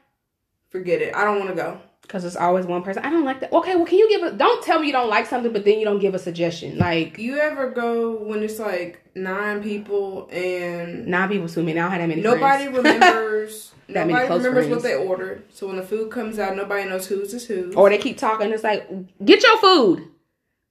[0.71, 1.15] forget it.
[1.15, 1.81] I don't want to go.
[2.07, 3.03] Cause it's always one person.
[3.03, 3.53] I don't like that.
[3.53, 4.31] Okay, well, can you give a?
[4.37, 6.77] Don't tell me you don't like something, but then you don't give a suggestion.
[6.79, 11.79] Like You ever go when it's like nine people and nine people too many.
[11.79, 12.21] I don't have that many.
[12.21, 12.77] nobody friends.
[12.85, 14.71] remembers That many nobody remembers friends.
[14.71, 15.45] what they ordered.
[15.53, 17.75] So when the food comes out, nobody knows whose is whose.
[17.75, 18.51] or they keep talking.
[18.53, 18.89] It's like,
[19.25, 20.09] get your food.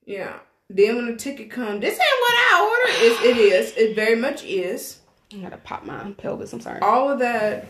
[0.06, 0.38] Yeah.
[0.70, 3.06] Then when the ticket comes, this ain't what I ordered.
[3.06, 3.74] It's, it is.
[3.78, 5.00] It very much is.
[5.34, 6.54] I gotta pop my pelvis.
[6.54, 6.80] I'm sorry.
[6.82, 7.68] All of that,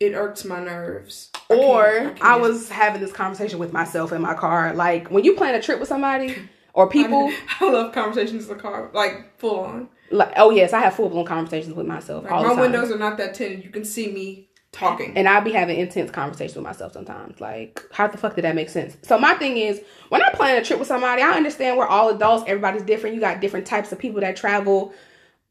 [0.00, 1.30] it irks my nerves.
[1.52, 2.22] I can't- Or can't.
[2.22, 4.72] I, was having this conversation with myself in my car.
[4.74, 6.36] Like when you plan a trip with somebody
[6.74, 7.30] or people,
[7.60, 9.88] I love conversations in the car, like full on.
[10.10, 12.60] like oh yes, I have full blown conversations with myself Like, all my the time.
[12.72, 13.64] windows are not that tinted.
[13.64, 15.12] You can see me talking.
[15.16, 17.40] and I'll be having intense conversations with myself sometimes.
[17.42, 18.96] Like, how the fuck did that make sense?
[19.02, 22.08] So my thing is, when I plan a trip with somebody, I understand we're all
[22.08, 22.44] adults.
[22.46, 23.14] Everybody's different.
[23.14, 24.94] You got different types of people that travel.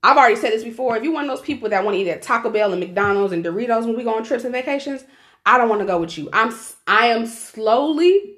[0.04, 0.97] I've already said this before.
[0.97, 3.32] If you're one of those people that want to eat at Taco Bell and McDonald's
[3.32, 5.04] and Doritos when we go on trips and vacations,
[5.46, 6.30] I don't want to go with you.
[6.32, 6.54] I'm
[6.88, 8.38] I am slowly,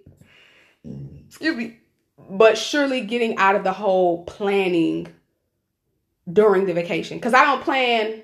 [1.27, 1.77] excuse me,
[2.17, 5.07] but surely getting out of the whole planning
[6.31, 8.23] during the vacation because I don't plan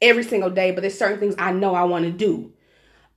[0.00, 2.52] every single day, but there's certain things I know I want to do.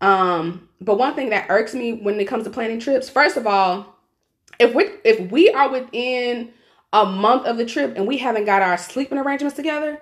[0.01, 3.47] Um, but one thing that irks me when it comes to planning trips, first of
[3.47, 3.95] all,
[4.59, 6.53] if we if we are within
[6.93, 10.01] a month of the trip and we haven't got our sleeping arrangements together,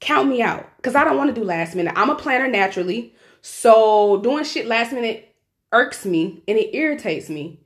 [0.00, 1.92] count me out because I don't want to do last minute.
[1.96, 5.34] I'm a planner naturally, so doing shit last minute
[5.72, 7.60] irks me and it irritates me.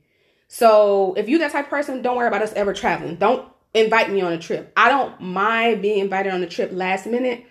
[0.47, 3.15] So if you that type of person, don't worry about us ever traveling.
[3.15, 4.73] Don't invite me on a trip.
[4.75, 7.45] I don't mind being invited on a trip last minute,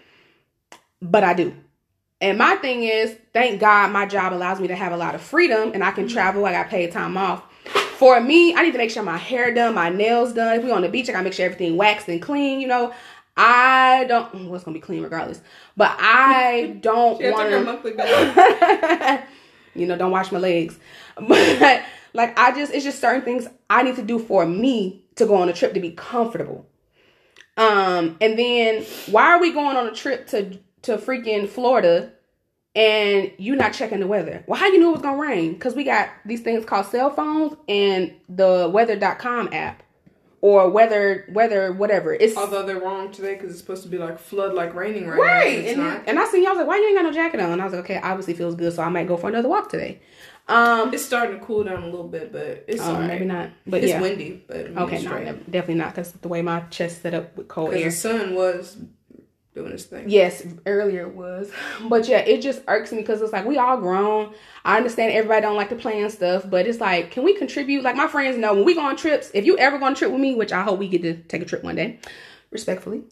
[1.01, 1.55] but I do.
[2.21, 5.21] And my thing is, thank God my job allows me to have a lot of
[5.21, 6.15] freedom and I can mm-hmm.
[6.15, 6.47] travel.
[6.47, 7.45] I got paid time off.
[7.99, 10.59] For me, I need to make sure my hair done, my nails done.
[10.59, 12.61] If we on the beach, I gotta make sure everything waxed and clean.
[12.61, 12.93] You know,
[13.37, 14.33] I don't.
[14.35, 15.41] Well, it's gonna be clean regardless.
[15.77, 17.51] But I don't had to want
[19.75, 20.79] you know, don't wash my legs.
[21.19, 21.83] But
[22.13, 25.35] like I just it's just certain things I need to do for me to go
[25.37, 26.67] on a trip to be comfortable.
[27.57, 32.13] Um and then why are we going on a trip to to freaking Florida
[32.75, 34.45] and you not checking the weather?
[34.47, 35.59] Well, how you knew it was gonna rain?
[35.59, 39.83] Cause we got these things called cell phones and the weather.com app
[40.47, 42.15] or weather weather whatever.
[42.15, 45.17] It's Although they're wrong today because it's supposed to be like flood, like raining right,
[45.17, 45.23] now.
[45.23, 45.59] Right.
[45.59, 46.03] It's And, not.
[46.07, 47.51] and I seen y'all like, why you ain't got no jacket on?
[47.51, 49.69] And I was like, okay, obviously feels good, so I might go for another walk
[49.71, 49.99] today.
[50.49, 53.09] Um It's starting to cool down a little bit, but it's alright.
[53.09, 53.51] maybe not.
[53.67, 54.01] But It's yeah.
[54.01, 55.11] windy, but Okay, no,
[55.51, 57.85] definitely not because the way my chest set up with cold air.
[57.87, 58.77] the sun was
[59.57, 60.09] doing his thing.
[60.09, 61.51] Yes, earlier it was,
[61.89, 64.33] but yeah, it just irks me because it's like we all grown.
[64.65, 67.83] I understand everybody don't like to plan stuff, but it's like, can we contribute?
[67.83, 69.31] Like my friends know when we go on trips.
[69.35, 71.15] If you ever go on a trip with me, which I hope we get to
[71.15, 71.99] take a trip one day,
[72.53, 73.03] respectfully.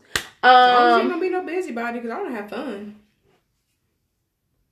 [0.43, 2.97] As long as you Um, ain't gonna be no busybody because I don't have fun.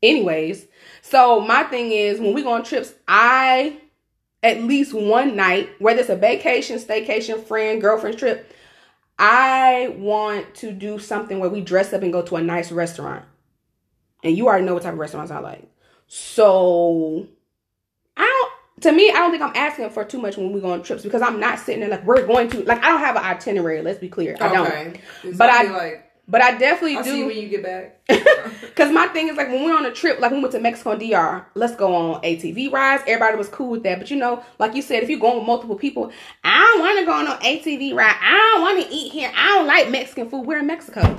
[0.03, 0.66] anyways,
[1.01, 3.79] so my thing is when we go on trips, I
[4.43, 8.53] at least one night, whether it's a vacation, staycation, friend, girlfriend trip,
[9.25, 13.25] I want to do something where we dress up and go to a nice restaurant.
[14.25, 15.68] And you already know what type of restaurants I like.
[16.09, 17.29] So
[18.16, 20.73] I don't to me, I don't think I'm asking for too much when we go
[20.73, 23.14] on trips because I'm not sitting there like we're going to like I don't have
[23.14, 24.37] an itinerary, let's be clear.
[24.41, 24.66] I don't.
[24.66, 25.01] Okay.
[25.23, 28.07] It's But I- like But I definitely I'll see you do when you get back.
[28.77, 30.53] Cause my thing is like when we were on a trip, like when we went
[30.53, 33.03] to Mexico and DR, let's go on ATV rides.
[33.07, 33.99] Everybody was cool with that.
[33.99, 36.12] But you know, like you said, if you're going with multiple people,
[36.45, 38.16] I don't want to go on an ATV ride.
[38.20, 39.33] I don't want to eat here.
[39.35, 40.47] I don't like Mexican food.
[40.47, 41.03] We're in Mexico.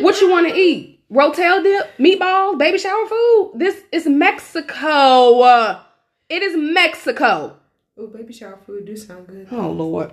[0.00, 1.00] what you want to eat?
[1.10, 3.52] Rotel dip, meatballs, baby shower food.
[3.56, 5.40] This is Mexico.
[5.42, 5.80] Uh,
[6.28, 7.56] It is Mexico.
[7.96, 9.46] Oh, baby shower food do sound good.
[9.52, 10.12] Oh Lord.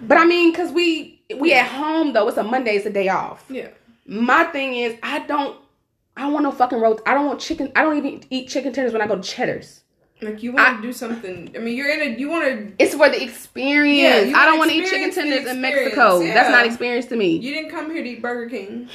[0.00, 2.28] But I mean, cause we we at home though.
[2.28, 2.76] It's a Monday.
[2.76, 3.44] It's a day off.
[3.48, 3.68] Yeah.
[4.06, 5.58] My thing is, I don't.
[6.16, 7.02] I don't want no fucking roast.
[7.06, 7.70] I don't want chicken.
[7.76, 9.82] I don't even eat chicken tenders when I go to Cheddar's.
[10.22, 11.52] Like you want to do something.
[11.54, 12.18] I mean, you're in a.
[12.18, 12.72] You want to.
[12.82, 14.30] It's for the experience.
[14.30, 16.20] Yeah, I don't wanna eat chicken tenders in Mexico.
[16.20, 17.36] That's not experience to me.
[17.36, 18.88] You didn't come here to eat Burger King.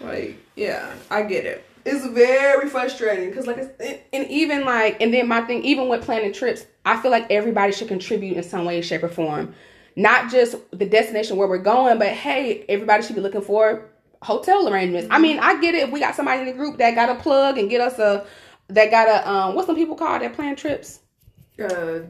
[0.00, 1.64] Like, yeah, I get it.
[1.86, 6.02] It's very frustrating because, like, it's, and even like, and then my thing, even with
[6.02, 9.54] planning trips, I feel like everybody should contribute in some way, shape, or form.
[9.96, 13.90] Not just the destination where we're going, but hey, everybody should be looking for
[14.22, 15.08] hotel arrangements.
[15.10, 15.84] I mean, I get it.
[15.84, 18.26] If we got somebody in the group that got a plug and get us a,
[18.68, 21.00] that got a, um, what's some people call that plan trips?
[21.60, 22.00] uh,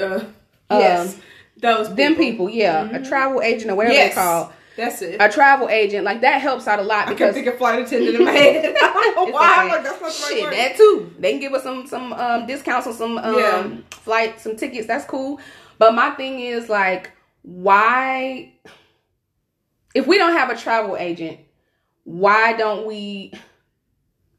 [0.00, 0.24] uh,
[0.70, 1.18] yes,
[1.60, 1.94] those people.
[1.96, 5.16] Them people, yeah, a travel agent or whatever Yes, they call that's it.
[5.20, 6.04] a travel agent.
[6.04, 8.30] Like that helps out a lot I can because think of flight attendant in my
[8.32, 8.74] head.
[8.80, 9.68] I don't know why.
[9.68, 10.52] Like, that's not Shit, word.
[10.54, 11.14] that too.
[11.18, 13.68] They can give us some some um discounts on some um Yeah.
[13.90, 14.86] flight, some tickets.
[14.86, 15.38] That's cool.
[15.78, 17.10] But my thing is like,
[17.50, 18.52] why?
[19.92, 21.40] If we don't have a travel agent,
[22.04, 23.32] why don't we?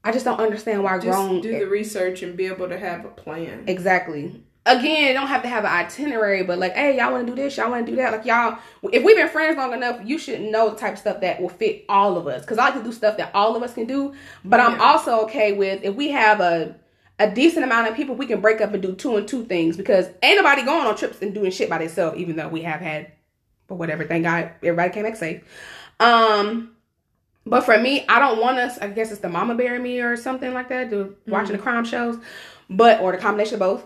[0.03, 3.03] I just don't understand why Just grown do the research and be able to have
[3.05, 3.65] a plan.
[3.67, 4.43] exactly.
[4.65, 7.57] Again, don't have to have an itinerary, but like, hey, y'all want to do this,
[7.57, 8.11] y'all want to do that.
[8.11, 8.59] Like, y'all,
[8.93, 11.49] if we've been friends long enough, you should know the type of stuff that will
[11.49, 12.41] fit all of us.
[12.41, 14.13] Because I like to do stuff that all of us can do.
[14.45, 16.75] But I'm also okay with if we have a
[17.19, 19.77] a decent amount of people, we can break up and do two and two things.
[19.77, 22.81] Because ain't nobody going on trips and doing shit by themselves, even though we have
[22.81, 23.11] had,
[23.67, 24.05] but whatever.
[24.05, 25.43] Thank God, everybody came back safe.
[25.99, 26.75] Um,
[27.45, 28.77] but for me, I don't want us.
[28.77, 30.89] I guess it's the mama bury me or something like that.
[30.89, 32.17] Do watching the crime shows,
[32.69, 33.85] but or the combination of both.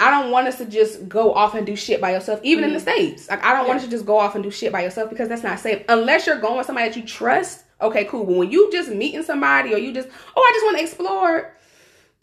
[0.00, 2.72] I don't want us to just go off and do shit by yourself, even in
[2.72, 3.28] the states.
[3.28, 5.28] Like I don't want us to just go off and do shit by yourself because
[5.28, 5.84] that's not safe.
[5.88, 7.64] Unless you're going with somebody that you trust.
[7.80, 8.24] Okay, cool.
[8.24, 11.54] But when you just meeting somebody or you just, oh, I just want to explore.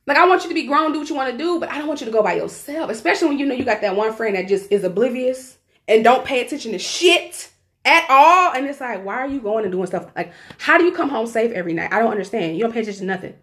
[0.08, 1.78] Like I want you to be grown, do what you want to do, but I
[1.78, 2.90] don't want you to go by yourself.
[2.90, 6.26] Especially when you know you got that one friend that just is oblivious and don't
[6.26, 7.50] pay attention to shit
[7.86, 8.54] at all.
[8.54, 10.08] And it's like, why are you going and doing stuff?
[10.16, 11.92] Like, how do you come home safe every night?
[11.92, 12.56] I don't understand.
[12.56, 13.36] You don't pay attention to nothing.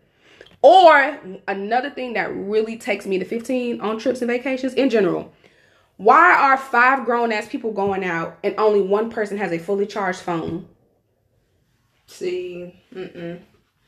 [0.62, 5.32] Or another thing that really takes me to 15 on trips and vacations in general.
[5.96, 9.86] Why are five grown ass people going out and only one person has a fully
[9.86, 10.68] charged phone?
[12.06, 13.40] See, mm-mm.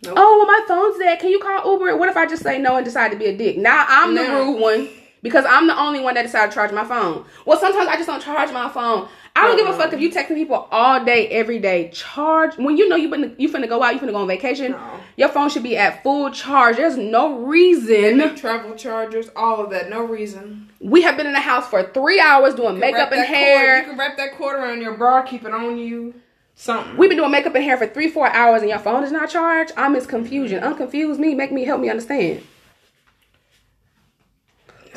[0.09, 1.19] Oh, well, my phone's dead.
[1.21, 1.97] Can you call Uber?
[1.97, 3.57] What if I just say no and decide to be a dick?
[3.57, 4.89] Now I'm the rude one
[5.23, 7.25] because I'm the only one that decided to charge my phone.
[7.47, 9.09] Well, sometimes I just don't charge my phone.
[9.37, 10.23] I don't give a fuck if you uh-uh.
[10.23, 11.91] texting people all day, every day.
[11.93, 14.73] Charge when you know you finna, you finna go out, you finna go on vacation.
[14.73, 15.01] No.
[15.17, 16.77] Your phone should be at full charge.
[16.77, 18.37] There's no reason.
[18.37, 20.71] travel chargers, all of that, no reason.
[20.79, 23.79] We have been in the house for three hours doing makeup and cord- hair.
[23.79, 26.15] you can wrap that cord around your bra, keep it on you.
[26.57, 26.97] Something.
[26.97, 29.29] We've been doing makeup and hair for three, four hours, and your phone is not
[29.29, 29.73] charged.
[29.77, 30.63] I'm as confusion.
[30.63, 31.35] Unconfuse me.
[31.35, 32.43] Make me help me understand.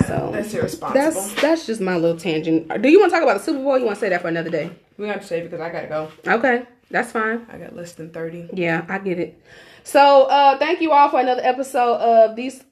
[0.05, 1.01] So That's irresponsible.
[1.01, 2.69] That's that's just my little tangent.
[2.81, 3.77] Do you want to talk about the Super Bowl?
[3.77, 4.71] You want to say that for another day?
[4.97, 6.11] we have to save it because I gotta go.
[6.25, 7.45] Okay, that's fine.
[7.51, 8.49] I got less than thirty.
[8.53, 9.41] Yeah, I get it.
[9.83, 12.63] So uh thank you all for another episode of these.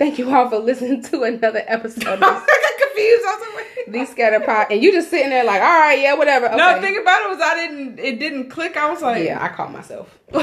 [0.00, 3.24] Thank you all for listening to another episode I got confused.
[3.28, 6.14] I was like, these scatter pot, and you just sitting there like, all right, yeah,
[6.14, 6.46] whatever.
[6.46, 6.56] Okay.
[6.56, 7.98] No, the thing about it was I didn't.
[7.98, 8.78] It didn't click.
[8.78, 10.18] I was like, Yeah, I caught myself.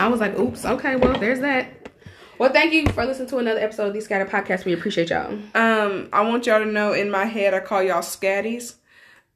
[0.00, 1.90] I was like, oops, okay, well, there's that.
[2.38, 4.64] Well, thank you for listening to another episode of These Scatter Podcast.
[4.64, 5.30] We appreciate y'all.
[5.54, 8.76] Um, I want y'all to know in my head I call y'all scatties.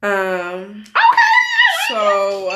[0.01, 1.89] Um, Okay.
[1.89, 2.49] so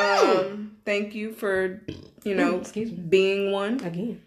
[0.50, 1.84] um, thank you for
[2.24, 2.64] you know
[3.08, 4.24] being one Again.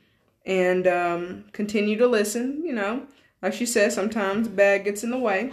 [0.46, 2.62] And um, continue to listen.
[2.64, 3.02] You know,
[3.42, 5.50] like she said, sometimes bad gets in the way.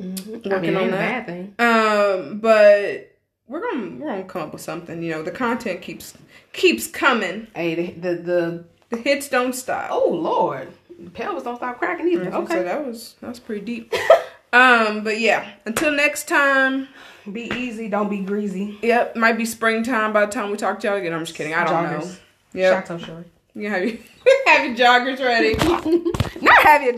[0.00, 0.48] Mm-hmm.
[0.50, 1.26] Working it on ain't a that.
[1.26, 1.54] bad thing.
[1.58, 3.12] Um, but
[3.48, 5.02] we're gonna we're gonna come up with something.
[5.02, 6.14] You know, the content keeps
[6.52, 7.46] keeps coming.
[7.54, 9.88] Hey, the the, the The hits don't stop.
[9.90, 10.68] oh lord,
[11.02, 12.30] the pelvis don't stop cracking either.
[12.30, 13.94] So Okay, that was that was pretty deep.
[14.52, 16.88] um, but yeah, until next time.
[17.32, 18.78] be easy, don't be greasy.
[18.82, 21.12] Yep, might be springtime by the time we talk to y'all again.
[21.14, 21.54] I'm just kidding.
[21.54, 22.10] I don't know.
[22.52, 22.80] Yeah.
[22.82, 23.26] Chateau short.
[23.56, 23.96] You have your
[24.46, 25.54] have your joggers ready.
[26.42, 26.92] Not have your